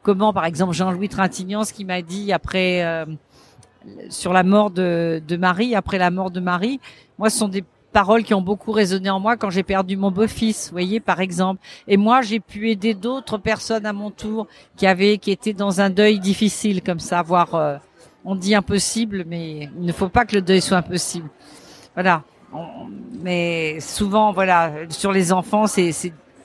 comment, 0.01 0.33
par 0.33 0.45
exemple, 0.45 0.73
Jean-Louis 0.73 1.09
Trintignant, 1.09 1.63
ce 1.63 1.73
qui 1.73 1.85
m'a 1.85 2.01
dit 2.01 2.31
après 2.33 2.83
euh, 2.83 3.05
sur 4.09 4.33
la 4.33 4.43
mort 4.43 4.71
de, 4.71 5.21
de 5.25 5.37
Marie, 5.37 5.75
après 5.75 5.97
la 5.97 6.11
mort 6.11 6.31
de 6.31 6.39
Marie, 6.39 6.79
moi, 7.17 7.29
ce 7.29 7.37
sont 7.37 7.47
des 7.47 7.63
paroles 7.91 8.23
qui 8.23 8.33
ont 8.33 8.41
beaucoup 8.41 8.71
résonné 8.71 9.09
en 9.09 9.19
moi 9.19 9.37
quand 9.37 9.49
j'ai 9.49 9.63
perdu 9.63 9.97
mon 9.97 10.11
beau-fils, 10.11 10.67
vous 10.67 10.73
voyez, 10.73 10.99
par 10.99 11.19
exemple. 11.19 11.61
Et 11.87 11.97
moi, 11.97 12.21
j'ai 12.21 12.39
pu 12.39 12.69
aider 12.69 12.93
d'autres 12.93 13.37
personnes 13.37 13.85
à 13.85 13.93
mon 13.93 14.11
tour 14.11 14.47
qui 14.77 14.87
avaient, 14.87 15.17
qui 15.17 15.31
étaient 15.31 15.53
dans 15.53 15.81
un 15.81 15.89
deuil 15.89 16.19
difficile 16.19 16.81
comme 16.81 16.99
ça, 16.99 17.21
voire, 17.21 17.55
euh, 17.55 17.77
on 18.23 18.35
dit 18.35 18.55
impossible, 18.55 19.25
mais 19.27 19.69
il 19.77 19.85
ne 19.85 19.91
faut 19.91 20.09
pas 20.09 20.25
que 20.25 20.35
le 20.35 20.41
deuil 20.41 20.61
soit 20.61 20.77
impossible. 20.77 21.29
Voilà. 21.93 22.23
mais 23.21 23.79
souvent, 23.81 24.31
voilà, 24.31 24.71
sur 24.89 25.11
les 25.11 25.33
enfants, 25.33 25.67
c'est 25.67 25.91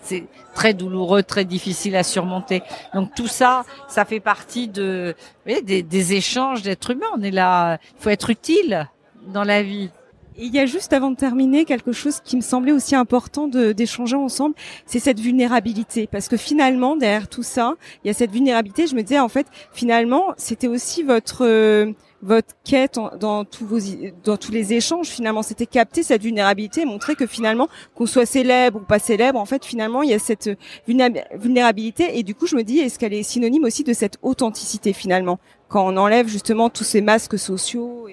c'est 0.07 0.25
très 0.55 0.75
douloureux, 0.75 1.23
très 1.23 1.45
difficile 1.45 1.97
à 1.97 2.03
surmonter. 2.03 2.63
Donc 2.95 3.15
tout 3.15 3.27
ça, 3.27 3.65
ça 3.89 4.05
fait 4.05 4.21
partie 4.21 4.69
de 4.69 5.15
des, 5.47 6.13
échanges 6.15 6.63
d'êtres 6.63 6.91
humains. 6.93 7.07
On 7.17 7.23
est 7.23 7.31
là, 7.31 7.79
il 7.99 8.03
faut 8.03 8.11
être 8.11 8.31
utile 8.31 8.89
dans 9.33 9.45
la 9.45 9.63
vie. 9.63 9.91
il 10.39 10.55
y 10.55 10.59
a 10.59 10.67
juste 10.67 10.93
avant 10.93 11.11
de 11.11 11.17
terminer 11.17 11.65
quelque 11.65 11.93
chose 11.93 12.21
qui 12.23 12.37
me 12.37 12.43
semblait 12.43 12.73
aussi 12.73 12.95
important 12.95 13.49
d'échanger 13.49 14.17
ensemble, 14.17 14.55
c'est 14.85 14.99
cette 14.99 15.19
vulnérabilité. 15.19 16.07
Parce 16.07 16.29
que 16.29 16.37
finalement, 16.37 16.97
derrière 16.97 17.29
tout 17.29 17.43
ça, 17.43 17.75
il 18.05 18.09
y 18.09 18.11
a 18.11 18.15
cette 18.15 18.31
vulnérabilité. 18.31 18.87
Je 18.87 18.95
me 18.95 19.03
disais 19.03 19.19
en 19.19 19.29
fait, 19.29 19.47
finalement, 19.73 20.35
c'était 20.37 20.69
aussi 20.69 21.03
votre 21.03 21.45
euh, 21.45 21.93
votre 22.23 22.55
quête 22.65 22.99
dans 23.21 23.45
tous 23.45 23.67
vos 23.67 23.79
dans 24.25 24.37
tous 24.37 24.51
les 24.51 24.73
échanges 24.73 25.09
finalement 25.09 25.43
c'était 25.43 25.67
capter 25.67 26.03
cette 26.03 26.23
vulnérabilité 26.23 26.85
montrer 26.85 27.15
que 27.15 27.27
finalement 27.27 27.69
qu'on 27.95 28.07
soit 28.07 28.27
célèbre 28.27 28.81
ou 28.81 28.85
pas 28.85 28.99
célèbre 28.99 29.39
en 29.39 29.45
fait 29.45 29.65
finalement 29.65 30.03
il 30.03 30.11
y 30.11 30.15
a 30.15 30.19
cette 30.19 30.51
vulnérabilité 30.87 32.19
et 32.19 32.23
du 32.23 32.35
coup 32.35 32.47
je 32.47 32.57
me 32.57 32.63
dis 32.63 32.79
est-ce 32.79 32.99
qu'elle 32.99 33.13
est 33.13 33.23
synonyme 33.23 33.65
aussi 33.65 33.85
de 33.85 33.93
cette 33.93 34.19
authenticité 34.23 34.93
finalement 34.93 35.39
quand 35.69 35.87
on 35.87 35.97
enlève 35.97 36.29
justement 36.29 36.71
tous 36.71 36.85
ces 36.85 37.01
masques 37.01 37.39
sociaux. 37.39 38.09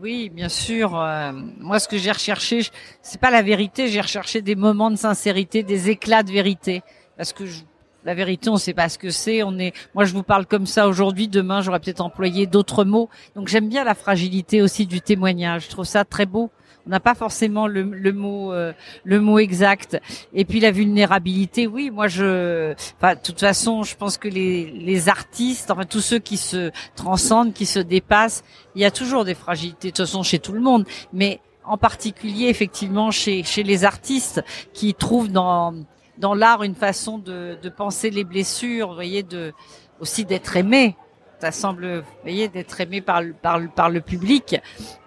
Oui, 0.00 0.28
bien 0.28 0.48
sûr. 0.48 0.98
Euh, 0.98 1.32
moi, 1.58 1.78
ce 1.78 1.88
que 1.88 1.96
j'ai 1.96 2.10
recherché, 2.10 2.62
c'est 3.02 3.20
pas 3.20 3.30
la 3.30 3.42
vérité. 3.42 3.88
J'ai 3.88 4.00
recherché 4.00 4.42
des 4.42 4.56
moments 4.56 4.90
de 4.90 4.96
sincérité, 4.96 5.62
des 5.62 5.88
éclats 5.90 6.22
de 6.22 6.32
vérité, 6.32 6.82
parce 7.16 7.32
que 7.32 7.46
je, 7.46 7.60
la 8.04 8.14
vérité, 8.14 8.50
on 8.50 8.54
ne 8.54 8.58
sait 8.58 8.74
pas 8.74 8.88
ce 8.88 8.98
que 8.98 9.10
c'est. 9.10 9.42
On 9.42 9.58
est, 9.58 9.72
moi, 9.94 10.04
je 10.04 10.12
vous 10.12 10.22
parle 10.22 10.46
comme 10.46 10.66
ça 10.66 10.88
aujourd'hui. 10.88 11.28
Demain, 11.28 11.62
j'aurais 11.62 11.80
peut-être 11.80 12.00
employé 12.00 12.46
d'autres 12.46 12.84
mots. 12.84 13.08
Donc, 13.34 13.48
j'aime 13.48 13.68
bien 13.68 13.84
la 13.84 13.94
fragilité 13.94 14.62
aussi 14.62 14.86
du 14.86 15.00
témoignage. 15.00 15.64
Je 15.64 15.70
trouve 15.70 15.86
ça 15.86 16.04
très 16.04 16.26
beau. 16.26 16.50
On 16.86 16.90
n'a 16.90 17.00
pas 17.00 17.14
forcément 17.14 17.66
le, 17.66 18.12
mot, 18.12 18.52
euh, 18.52 18.74
le 19.04 19.18
mot 19.18 19.38
exact. 19.38 19.98
Et 20.34 20.44
puis 20.44 20.60
la 20.60 20.70
vulnérabilité, 20.70 21.66
oui. 21.66 21.90
Moi, 21.90 22.08
je, 22.08 22.74
enfin, 22.98 23.14
de 23.14 23.20
toute 23.20 23.40
façon, 23.40 23.84
je 23.84 23.96
pense 23.96 24.18
que 24.18 24.28
les, 24.28 24.70
les 24.70 25.08
artistes, 25.08 25.70
enfin 25.70 25.84
tous 25.84 26.02
ceux 26.02 26.18
qui 26.18 26.36
se 26.36 26.70
transcendent, 26.94 27.54
qui 27.54 27.64
se 27.64 27.78
dépassent, 27.78 28.44
il 28.74 28.82
y 28.82 28.84
a 28.84 28.90
toujours 28.90 29.24
des 29.24 29.34
fragilités. 29.34 29.88
De 29.88 29.96
toute 29.96 30.04
façon, 30.04 30.22
chez 30.22 30.38
tout 30.38 30.52
le 30.52 30.60
monde, 30.60 30.84
mais 31.14 31.40
en 31.64 31.78
particulier 31.78 32.48
effectivement 32.48 33.10
chez 33.10 33.42
chez 33.42 33.62
les 33.62 33.86
artistes 33.86 34.44
qui 34.74 34.92
trouvent 34.92 35.32
dans 35.32 35.74
dans 36.18 36.34
l'art 36.34 36.62
une 36.62 36.74
façon 36.74 37.18
de, 37.18 37.58
de, 37.60 37.68
penser 37.68 38.10
les 38.10 38.24
blessures, 38.24 38.88
vous 38.88 38.94
voyez, 38.94 39.22
de 39.22 39.52
aussi 40.00 40.24
d'être 40.24 40.56
aimé. 40.56 40.96
Ça 41.40 41.50
semble, 41.50 41.98
vous 41.98 42.04
voyez, 42.22 42.48
d'être 42.48 42.80
aimé 42.80 43.00
par 43.00 43.20
le, 43.20 43.32
par 43.32 43.60
par 43.74 43.90
le 43.90 44.00
public. 44.00 44.56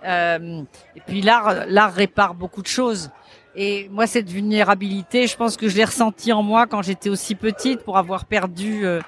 Euh, 0.06 0.62
et 0.96 1.02
puis 1.02 1.22
l'art, 1.22 1.66
l'art 1.68 1.94
répare 1.94 2.36
beaucoup 2.36 2.62
de 2.62 2.68
choses. 2.68 3.10
Et 3.56 3.90
moi, 3.90 4.06
cette 4.06 4.30
vulnérabilité, 4.30 5.26
je 5.26 5.36
pense 5.36 5.58
que 5.58 5.68
je 5.68 5.76
l'ai 5.76 5.86
ressentie 5.86 6.32
en 6.32 6.44
moi 6.44 6.68
quand 6.68 6.84
j'étais 6.84 7.10
aussi 7.10 7.34
petite, 7.34 7.82
pour 7.82 7.98
avoir 7.98 8.26
perdu 8.26 8.86
euh, 8.86 9.02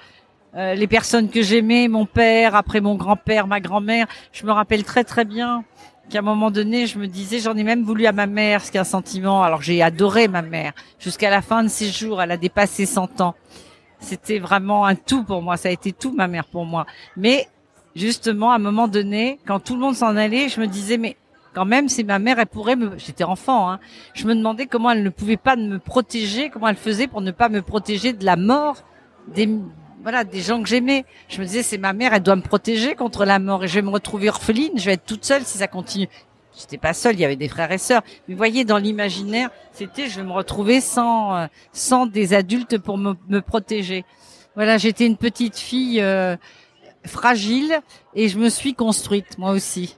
euh, 0.56 0.74
les 0.74 0.88
personnes 0.88 1.30
que 1.30 1.44
j'aimais, 1.44 1.88
mon 1.88 2.08
père, 2.08 2.56
après 2.56 2.82
mon 2.82 2.96
grand-père, 2.96 3.46
ma 3.46 3.60
grand-mère. 3.60 4.08
Je 4.32 4.48
me 4.48 4.52
rappelle 4.52 4.84
très 4.84 5.04
très 5.04 5.24
bien 5.24 5.64
qu'à 6.10 6.20
un 6.20 6.24
moment 6.24 6.52
donné, 6.52 6.88
je 6.88 7.00
me 7.00 7.08
disais, 7.08 7.40
j'en 7.40 7.56
ai 7.56 7.64
même 7.64 7.84
voulu 7.84 8.06
à 8.06 8.12
ma 8.12 8.28
mère, 8.28 8.64
ce 8.64 8.72
qui 8.72 8.78
est 8.78 8.82
un 8.82 8.84
sentiment. 8.84 9.44
Alors 9.44 9.62
j'ai 9.62 9.82
adoré 9.82 10.28
ma 10.28 10.42
mère 10.42 10.74
jusqu'à 11.00 11.30
la 11.30 11.42
fin 11.42 11.64
de 11.64 11.70
ses 11.70 11.90
jours. 11.90 12.22
Elle 12.22 12.32
a 12.32 12.38
dépassé 12.38 12.86
100 12.86 13.22
ans. 13.22 13.36
C'était 14.00 14.40
vraiment 14.40 14.86
un 14.86 14.96
tout 14.96 15.24
pour 15.24 15.42
moi. 15.42 15.56
Ça 15.58 15.70
a 15.70 15.72
été 15.72 15.94
tout 15.94 16.12
ma 16.12 16.28
mère 16.28 16.46
pour 16.46 16.66
moi. 16.66 16.86
Mais 17.16 17.48
justement, 17.96 18.52
à 18.52 18.56
un 18.56 18.60
moment 18.60 18.88
donné, 18.88 19.40
quand 19.46 19.60
tout 19.60 19.76
le 19.76 19.82
monde 19.82 19.96
s'en 19.96 20.16
allait, 20.16 20.50
je 20.50 20.60
me 20.60 20.68
disais, 20.68 20.98
mais 20.98 21.16
quand 21.54 21.66
même, 21.66 21.90
si 21.90 22.04
ma 22.04 22.20
mère, 22.20 22.40
elle 22.40 22.48
pourrait 22.48 22.76
me, 22.76 22.98
j'étais 22.98 23.24
enfant, 23.24 23.72
hein, 23.72 23.80
je 24.14 24.26
me 24.26 24.36
demandais 24.36 24.68
comment 24.68 24.92
elle 24.92 25.04
ne 25.04 25.10
pouvait 25.10 25.38
pas 25.38 25.56
me 25.56 25.80
protéger, 25.80 26.50
comment 26.50 26.68
elle 26.68 26.76
faisait 26.76 27.08
pour 27.08 27.22
ne 27.22 27.32
pas 27.32 27.50
me 27.50 27.62
protéger 27.62 28.14
de 28.14 28.24
la 28.26 28.36
mort 28.36 28.84
des, 29.28 29.50
voilà, 30.02 30.24
des 30.24 30.42
gens 30.42 30.62
que 30.62 30.70
j'aimais. 30.70 31.06
Je 31.28 31.40
me 31.40 31.46
disais, 31.46 31.64
c'est 31.64 31.78
ma 31.78 31.94
mère, 31.94 32.14
elle 32.14 32.24
doit 32.24 32.36
me 32.36 32.42
protéger 32.42 32.96
contre 32.96 33.26
la 33.26 33.40
mort 33.40 33.64
et 33.64 33.68
je 33.68 33.76
vais 33.76 33.82
me 33.82 33.90
retrouver 33.90 34.30
orpheline, 34.30 34.72
je 34.76 34.86
vais 34.86 34.94
être 34.94 35.06
toute 35.06 35.26
seule 35.26 35.44
si 35.44 35.58
ça 35.58 35.68
continue. 35.68 36.08
J'étais 36.58 36.78
pas 36.78 36.94
seule, 36.94 37.16
il 37.16 37.22
y 37.22 37.26
avait 37.26 37.36
des 37.36 37.48
frères 37.48 37.72
et 37.72 37.78
sœurs. 37.78 38.02
Mais 38.28 38.36
voyez, 38.36 38.66
dans 38.66 38.78
l'imaginaire, 38.78 39.50
c'était, 39.72 40.10
je 40.10 40.20
vais 40.20 40.26
me 40.26 40.34
retrouver 40.34 40.82
sans, 40.82 41.36
euh, 41.36 41.48
sans 41.72 42.06
des 42.06 42.34
adultes 42.34 42.78
pour 42.78 42.98
me, 42.98 43.16
me 43.30 43.40
protéger. 43.40 44.04
Voilà, 44.56 44.78
j'étais 44.78 45.06
une 45.06 45.16
petite 45.16 45.58
fille 45.58 46.02
euh, 46.02 46.36
fragile 47.06 47.80
et 48.14 48.28
je 48.28 48.38
me 48.38 48.50
suis 48.50 48.74
construite, 48.74 49.38
moi 49.38 49.52
aussi. 49.52 49.96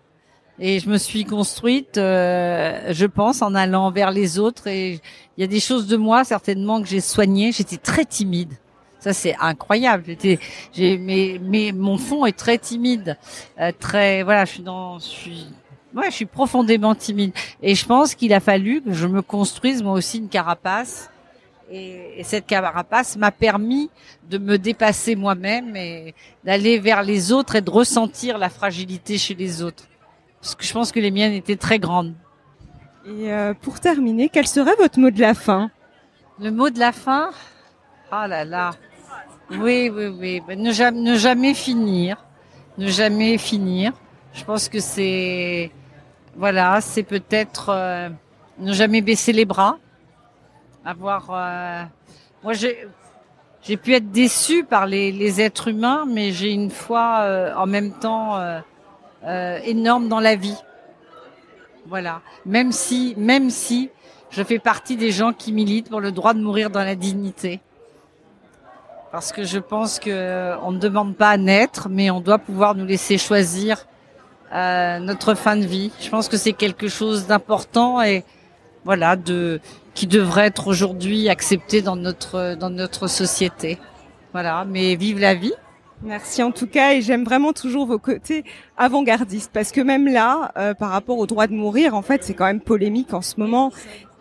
Et 0.60 0.80
je 0.80 0.90
me 0.90 0.98
suis 0.98 1.26
construite, 1.26 1.98
euh, 1.98 2.94
je 2.94 3.08
pense, 3.08 3.42
en 3.42 3.56
allant 3.56 3.90
vers 3.90 4.12
les 4.12 4.38
autres. 4.38 4.68
Et 4.68 5.02
il 5.38 5.42
y 5.42 5.44
a 5.44 5.48
des 5.48 5.60
choses 5.60 5.88
de 5.88 5.98
moi, 5.98 6.24
certainement, 6.24 6.82
que 6.82 6.88
j'ai 6.88 7.02
soignées. 7.02 7.52
J'étais 7.52 7.78
très 7.78 8.06
timide. 8.06 8.54
Ça 9.02 9.14
c'est 9.14 9.36
incroyable. 9.40 10.04
J'étais, 10.06 10.40
j'ai, 10.72 10.98
mais, 11.00 11.42
mais 11.42 11.72
mon 11.74 11.98
fond 11.98 12.26
est 12.28 12.38
très 12.38 12.60
timide, 12.60 13.18
euh, 13.60 13.72
très, 13.78 14.22
voilà, 14.22 14.46
je 14.46 14.52
suis 14.52 14.64
dans, 14.64 15.00
je 15.00 15.06
suis, 15.06 15.48
ouais, 15.96 16.12
je 16.12 16.16
suis 16.16 16.26
profondément 16.28 16.94
timide. 16.94 17.34
Et 17.64 17.74
je 17.74 17.84
pense 17.86 18.14
qu'il 18.14 18.32
a 18.32 18.40
fallu 18.40 18.82
que 18.82 18.94
je 18.94 19.08
me 19.08 19.24
construise 19.24 19.82
moi 19.82 19.94
aussi 19.94 20.20
une 20.20 20.30
carapace. 20.30 21.10
Et, 21.72 22.20
et 22.20 22.24
cette 22.24 22.46
carapace 22.46 23.18
m'a 23.18 23.32
permis 23.32 23.90
de 24.30 24.38
me 24.38 24.58
dépasser 24.58 25.16
moi-même 25.16 25.76
et 25.76 26.14
d'aller 26.44 26.78
vers 26.78 27.02
les 27.02 27.32
autres 27.32 27.56
et 27.56 27.62
de 27.62 27.72
ressentir 27.72 28.38
la 28.38 28.50
fragilité 28.50 29.18
chez 29.18 29.34
les 29.34 29.64
autres. 29.64 29.86
Parce 30.42 30.54
que 30.54 30.64
je 30.64 30.74
pense 30.74 30.92
que 30.92 31.00
les 31.00 31.12
miennes 31.12 31.34
étaient 31.34 31.56
très 31.56 31.80
grandes. 31.80 32.14
Et 33.06 33.32
euh, 33.32 33.56
pour 33.56 33.80
terminer, 33.80 34.30
quel 34.30 34.46
serait 34.46 34.76
votre 34.78 35.00
mot 35.00 35.10
de 35.10 35.22
la 35.22 35.34
fin? 35.34 35.72
Le 36.40 36.52
mot 36.52 36.70
de 36.70 36.78
la 36.78 36.92
fin? 36.92 37.32
Ah 38.12 38.28
là 38.28 38.44
là 38.44 38.72
oui, 39.60 39.92
oui, 39.94 40.42
oui. 40.48 40.58
Ne 40.58 40.72
jamais, 40.72 41.00
ne 41.00 41.16
jamais 41.16 41.54
finir. 41.54 42.26
Ne 42.78 42.88
jamais 42.88 43.38
finir. 43.38 43.94
Je 44.34 44.44
pense 44.44 44.70
que 44.70 44.80
c'est, 44.80 45.72
voilà, 46.36 46.80
c'est 46.82 47.04
peut-être 47.04 47.70
euh, 47.70 48.10
ne 48.60 48.74
jamais 48.74 49.02
baisser 49.02 49.34
les 49.34 49.46
bras. 49.46 49.78
Avoir, 50.86 51.30
euh, 51.30 51.84
moi 52.44 52.54
j'ai, 52.54 52.88
j'ai 53.62 53.78
pu 53.78 53.94
être 53.94 54.10
déçu 54.10 54.64
par 54.64 54.86
les, 54.86 55.12
les 55.12 55.42
êtres 55.42 55.68
humains, 55.68 56.06
mais 56.08 56.32
j'ai 56.32 56.52
une 56.52 56.72
foi 56.72 57.20
euh, 57.22 57.54
en 57.56 57.68
même 57.68 57.92
temps 57.92 58.40
énorme 59.64 60.08
dans 60.08 60.20
la 60.20 60.36
vie. 60.36 60.58
Voilà. 61.88 62.22
Même 62.46 62.72
si, 62.72 63.14
même 63.18 63.50
si 63.50 63.90
je 64.30 64.44
fais 64.44 64.60
partie 64.60 64.96
des 64.96 65.12
gens 65.12 65.34
qui 65.34 65.52
militent 65.52 65.90
pour 65.90 66.00
le 66.00 66.12
droit 66.12 66.34
de 66.34 66.42
mourir 66.42 66.70
dans 66.70 66.84
la 66.84 66.96
dignité 66.96 67.60
parce 69.12 69.32
que 69.32 69.44
je 69.44 69.60
pense 69.60 70.00
que 70.00 70.10
euh, 70.10 70.58
on 70.62 70.72
ne 70.72 70.80
demande 70.80 71.16
pas 71.16 71.30
à 71.30 71.38
naître, 71.38 71.90
mais 71.90 72.10
on 72.10 72.22
doit 72.22 72.40
pouvoir 72.40 72.76
nous 72.76 72.86
laisser 72.86 73.18
choisir 73.18 73.86
euh, 74.54 75.00
notre 75.00 75.36
fin 75.36 75.58
de 75.58 75.66
vie. 75.66 75.92
Je 76.00 76.10
pense 76.10 76.30
que 76.30 76.38
c'est 76.38 76.54
quelque 76.54 76.88
chose 76.88 77.28
d'important 77.28 78.02
et 78.02 78.24
voilà 78.86 79.16
de 79.16 79.60
qui 79.94 80.08
devrait 80.08 80.48
être 80.48 80.68
aujourd'hui 80.68 81.28
accepté 81.30 81.82
dans 81.82 81.98
notre 81.98 82.56
dans 82.56 82.70
notre 82.70 83.08
société. 83.08 83.78
Voilà, 84.32 84.66
mais 84.66 84.96
vive 84.96 85.20
la 85.20 85.36
vie. 85.36 85.54
Merci 86.04 86.42
en 86.42 86.52
tout 86.52 86.66
cas 86.66 86.94
et 86.94 87.02
j'aime 87.02 87.24
vraiment 87.24 87.54
toujours 87.54 87.86
vos 87.86 88.00
côtés 88.00 88.44
avant-gardistes 88.78 89.52
parce 89.54 89.72
que 89.72 89.82
même 89.82 90.08
là, 90.08 90.52
euh, 90.58 90.74
par 90.74 90.90
rapport 90.90 91.18
au 91.20 91.28
droit 91.28 91.46
de 91.48 91.54
mourir, 91.54 91.94
en 91.96 92.02
fait, 92.02 92.24
c'est 92.24 92.34
quand 92.34 92.46
même 92.46 92.62
polémique 92.62 93.14
en 93.14 93.22
ce 93.22 93.40
moment. 93.40 93.72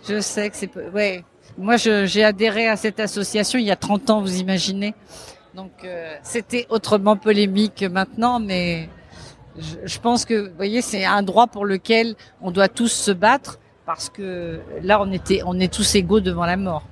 Je 0.07 0.21
sais 0.21 0.51
que 0.51 0.57
c'est 0.57 0.71
ouais, 0.93 1.25
moi, 1.59 1.77
j'ai 1.77 2.25
adhéré 2.25 2.69
à 2.69 2.77
cette 2.77 3.01
association 3.01 3.59
il 3.59 3.67
y 3.67 3.71
a 3.71 3.77
30 3.77 4.11
ans, 4.11 4.21
vous 4.21 4.39
imaginez. 4.39 4.95
Donc, 5.55 5.73
euh, 5.85 6.15
c'était 6.23 6.67
autrement 6.71 7.17
polémique 7.17 7.75
que 7.77 7.87
maintenant, 7.87 8.39
mais 8.39 8.89
je, 9.59 9.77
je 9.85 9.99
pense 9.99 10.25
que, 10.25 10.49
vous 10.49 10.57
voyez, 10.57 10.81
c'est 10.81 11.05
un 11.05 11.23
droit 11.23 11.49
pour 11.49 11.65
lequel 11.65 12.15
on 12.41 12.51
doit 12.51 12.69
tous 12.69 12.93
se 12.93 13.11
battre 13.11 13.59
parce 13.85 14.09
que 14.09 14.61
là, 14.83 15.01
on 15.03 15.11
était, 15.11 15.43
on 15.45 15.59
est 15.59 15.73
tous 15.73 15.97
égaux 15.97 16.21
devant 16.21 16.47
la 16.47 16.57
mort. 16.57 16.85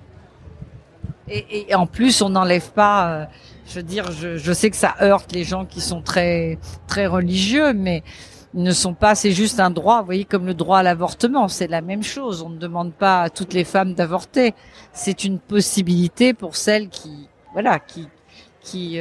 Et, 1.28 1.70
et 1.70 1.74
en 1.74 1.86
plus, 1.86 2.22
on 2.22 2.30
n'enlève 2.30 2.70
pas. 2.72 3.10
Euh, 3.10 3.24
je 3.68 3.74
veux 3.76 3.82
dire, 3.82 4.10
je, 4.10 4.36
je 4.36 4.52
sais 4.52 4.70
que 4.70 4.76
ça 4.76 4.96
heurte 5.02 5.32
les 5.32 5.44
gens 5.44 5.64
qui 5.64 5.80
sont 5.80 6.00
très, 6.00 6.58
très 6.86 7.06
religieux, 7.06 7.74
mais 7.74 8.02
ne 8.54 8.72
sont 8.72 8.94
pas, 8.94 9.14
c'est 9.14 9.32
juste 9.32 9.60
un 9.60 9.70
droit, 9.70 10.00
vous 10.00 10.06
voyez, 10.06 10.24
comme 10.24 10.46
le 10.46 10.54
droit 10.54 10.78
à 10.78 10.82
l'avortement, 10.82 11.48
c'est 11.48 11.66
la 11.66 11.80
même 11.80 12.02
chose. 12.02 12.42
On 12.42 12.48
ne 12.48 12.58
demande 12.58 12.92
pas 12.92 13.22
à 13.22 13.30
toutes 13.30 13.52
les 13.52 13.64
femmes 13.64 13.94
d'avorter. 13.94 14.54
C'est 14.92 15.24
une 15.24 15.38
possibilité 15.38 16.32
pour 16.32 16.56
celles 16.56 16.88
qui, 16.88 17.28
voilà, 17.52 17.78
qui, 17.78 18.08
qui, 18.62 19.00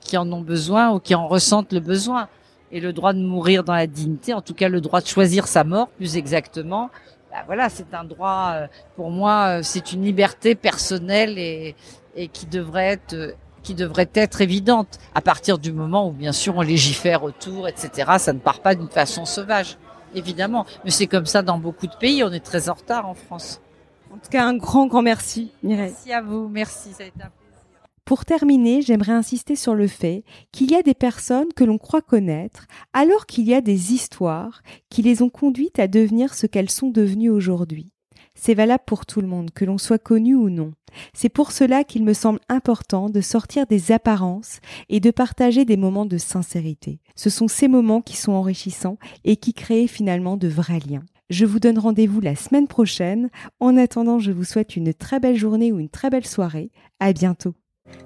qui 0.00 0.16
en 0.16 0.32
ont 0.32 0.40
besoin 0.40 0.92
ou 0.92 0.98
qui 0.98 1.14
en 1.14 1.28
ressentent 1.28 1.72
le 1.72 1.80
besoin. 1.80 2.28
Et 2.72 2.80
le 2.80 2.92
droit 2.92 3.12
de 3.12 3.20
mourir 3.20 3.62
dans 3.62 3.74
la 3.74 3.86
dignité, 3.86 4.34
en 4.34 4.42
tout 4.42 4.54
cas 4.54 4.68
le 4.68 4.80
droit 4.80 5.00
de 5.00 5.06
choisir 5.06 5.46
sa 5.46 5.62
mort, 5.62 5.88
plus 5.88 6.16
exactement, 6.16 6.90
bah 7.30 7.44
voilà, 7.46 7.68
c'est 7.68 7.94
un 7.94 8.02
droit, 8.02 8.54
pour 8.96 9.10
moi, 9.10 9.62
c'est 9.62 9.92
une 9.92 10.02
liberté 10.02 10.56
personnelle 10.56 11.38
et, 11.38 11.76
et 12.16 12.26
qui 12.28 12.46
devrait 12.46 12.86
être 12.86 13.34
qui 13.64 13.74
devrait 13.74 14.10
être 14.14 14.40
évidente 14.40 15.00
à 15.14 15.20
partir 15.20 15.58
du 15.58 15.72
moment 15.72 16.08
où 16.08 16.12
bien 16.12 16.30
sûr 16.30 16.56
on 16.56 16.60
légifère 16.60 17.24
autour, 17.24 17.66
etc. 17.66 18.12
Ça 18.18 18.32
ne 18.32 18.38
part 18.38 18.60
pas 18.60 18.76
d'une 18.76 18.88
façon 18.88 19.24
sauvage, 19.24 19.78
évidemment. 20.14 20.66
Mais 20.84 20.90
c'est 20.90 21.08
comme 21.08 21.26
ça 21.26 21.42
dans 21.42 21.58
beaucoup 21.58 21.88
de 21.88 21.96
pays. 21.96 22.22
On 22.22 22.30
est 22.32 22.44
très 22.44 22.68
en 22.68 22.74
retard 22.74 23.08
en 23.08 23.14
France. 23.14 23.60
En 24.12 24.18
tout 24.18 24.30
cas, 24.30 24.46
un 24.46 24.56
grand, 24.56 24.86
grand 24.86 25.02
merci, 25.02 25.50
Mireille. 25.64 25.90
Merci 25.90 26.12
à 26.12 26.22
vous. 26.22 26.48
Merci. 26.48 26.92
Ça 26.92 27.02
a 27.02 27.06
été 27.06 27.16
un 27.20 27.30
plaisir. 27.30 27.34
Pour 28.04 28.26
terminer, 28.26 28.82
j'aimerais 28.82 29.12
insister 29.12 29.56
sur 29.56 29.74
le 29.74 29.88
fait 29.88 30.24
qu'il 30.52 30.70
y 30.70 30.76
a 30.76 30.82
des 30.82 30.94
personnes 30.94 31.52
que 31.56 31.64
l'on 31.64 31.78
croit 31.78 32.02
connaître, 32.02 32.66
alors 32.92 33.24
qu'il 33.24 33.44
y 33.48 33.54
a 33.54 33.62
des 33.62 33.94
histoires 33.94 34.62
qui 34.90 35.00
les 35.00 35.22
ont 35.22 35.30
conduites 35.30 35.78
à 35.78 35.88
devenir 35.88 36.34
ce 36.34 36.46
qu'elles 36.46 36.70
sont 36.70 36.90
devenues 36.90 37.30
aujourd'hui. 37.30 37.93
C'est 38.34 38.54
valable 38.54 38.84
pour 38.86 39.06
tout 39.06 39.20
le 39.20 39.26
monde, 39.26 39.50
que 39.52 39.64
l'on 39.64 39.78
soit 39.78 39.98
connu 39.98 40.34
ou 40.34 40.50
non. 40.50 40.72
C'est 41.12 41.28
pour 41.28 41.52
cela 41.52 41.84
qu'il 41.84 42.04
me 42.04 42.12
semble 42.12 42.40
important 42.48 43.08
de 43.08 43.20
sortir 43.20 43.66
des 43.66 43.92
apparences 43.92 44.60
et 44.88 45.00
de 45.00 45.10
partager 45.10 45.64
des 45.64 45.76
moments 45.76 46.06
de 46.06 46.18
sincérité. 46.18 47.00
Ce 47.16 47.30
sont 47.30 47.48
ces 47.48 47.68
moments 47.68 48.00
qui 48.00 48.16
sont 48.16 48.32
enrichissants 48.32 48.98
et 49.24 49.36
qui 49.36 49.54
créent 49.54 49.86
finalement 49.86 50.36
de 50.36 50.48
vrais 50.48 50.80
liens. 50.80 51.04
Je 51.30 51.46
vous 51.46 51.58
donne 51.58 51.78
rendez-vous 51.78 52.20
la 52.20 52.36
semaine 52.36 52.68
prochaine. 52.68 53.30
En 53.58 53.76
attendant, 53.76 54.18
je 54.18 54.30
vous 54.30 54.44
souhaite 54.44 54.76
une 54.76 54.92
très 54.92 55.20
belle 55.20 55.36
journée 55.36 55.72
ou 55.72 55.78
une 55.78 55.88
très 55.88 56.10
belle 56.10 56.26
soirée. 56.26 56.70
À 57.00 57.12
bientôt. 57.12 57.54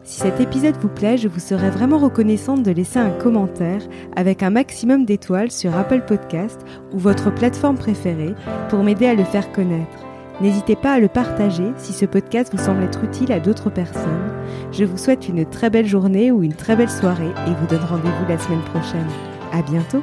Si 0.02 0.20
cet 0.20 0.40
épisode 0.40 0.76
vous 0.80 0.88
plaît, 0.88 1.18
je 1.18 1.28
vous 1.28 1.40
serais 1.40 1.70
vraiment 1.70 1.98
reconnaissante 1.98 2.62
de 2.62 2.70
laisser 2.70 2.98
un 2.98 3.10
commentaire 3.10 3.82
avec 4.16 4.42
un 4.42 4.50
maximum 4.50 5.04
d'étoiles 5.04 5.52
sur 5.52 5.76
Apple 5.76 6.04
Podcast 6.06 6.60
ou 6.92 6.98
votre 6.98 7.32
plateforme 7.32 7.78
préférée 7.78 8.34
pour 8.70 8.82
m'aider 8.82 9.06
à 9.06 9.14
le 9.14 9.24
faire 9.24 9.52
connaître. 9.52 10.07
N'hésitez 10.40 10.77
pas 10.77 10.92
à 10.92 11.01
le 11.01 11.09
partager 11.09 11.72
si 11.77 11.92
ce 11.92 12.07
podcast 12.07 12.53
vous 12.53 12.62
semble 12.62 12.85
être 12.85 13.03
utile 13.03 13.33
à 13.33 13.40
d'autres 13.40 13.70
personnes. 13.70 14.33
Je 14.70 14.85
vous 14.85 14.96
souhaite 14.96 15.29
une 15.29 15.44
très 15.44 15.68
belle 15.68 15.87
journée 15.87 16.31
ou 16.31 16.42
une 16.42 16.55
très 16.55 16.77
belle 16.77 16.90
soirée 16.90 17.33
et 17.46 17.55
vous 17.55 17.66
donne 17.66 17.85
rendez-vous 17.85 18.29
la 18.29 18.38
semaine 18.38 18.62
prochaine. 18.62 19.09
À 19.53 19.62
bientôt! 19.62 20.03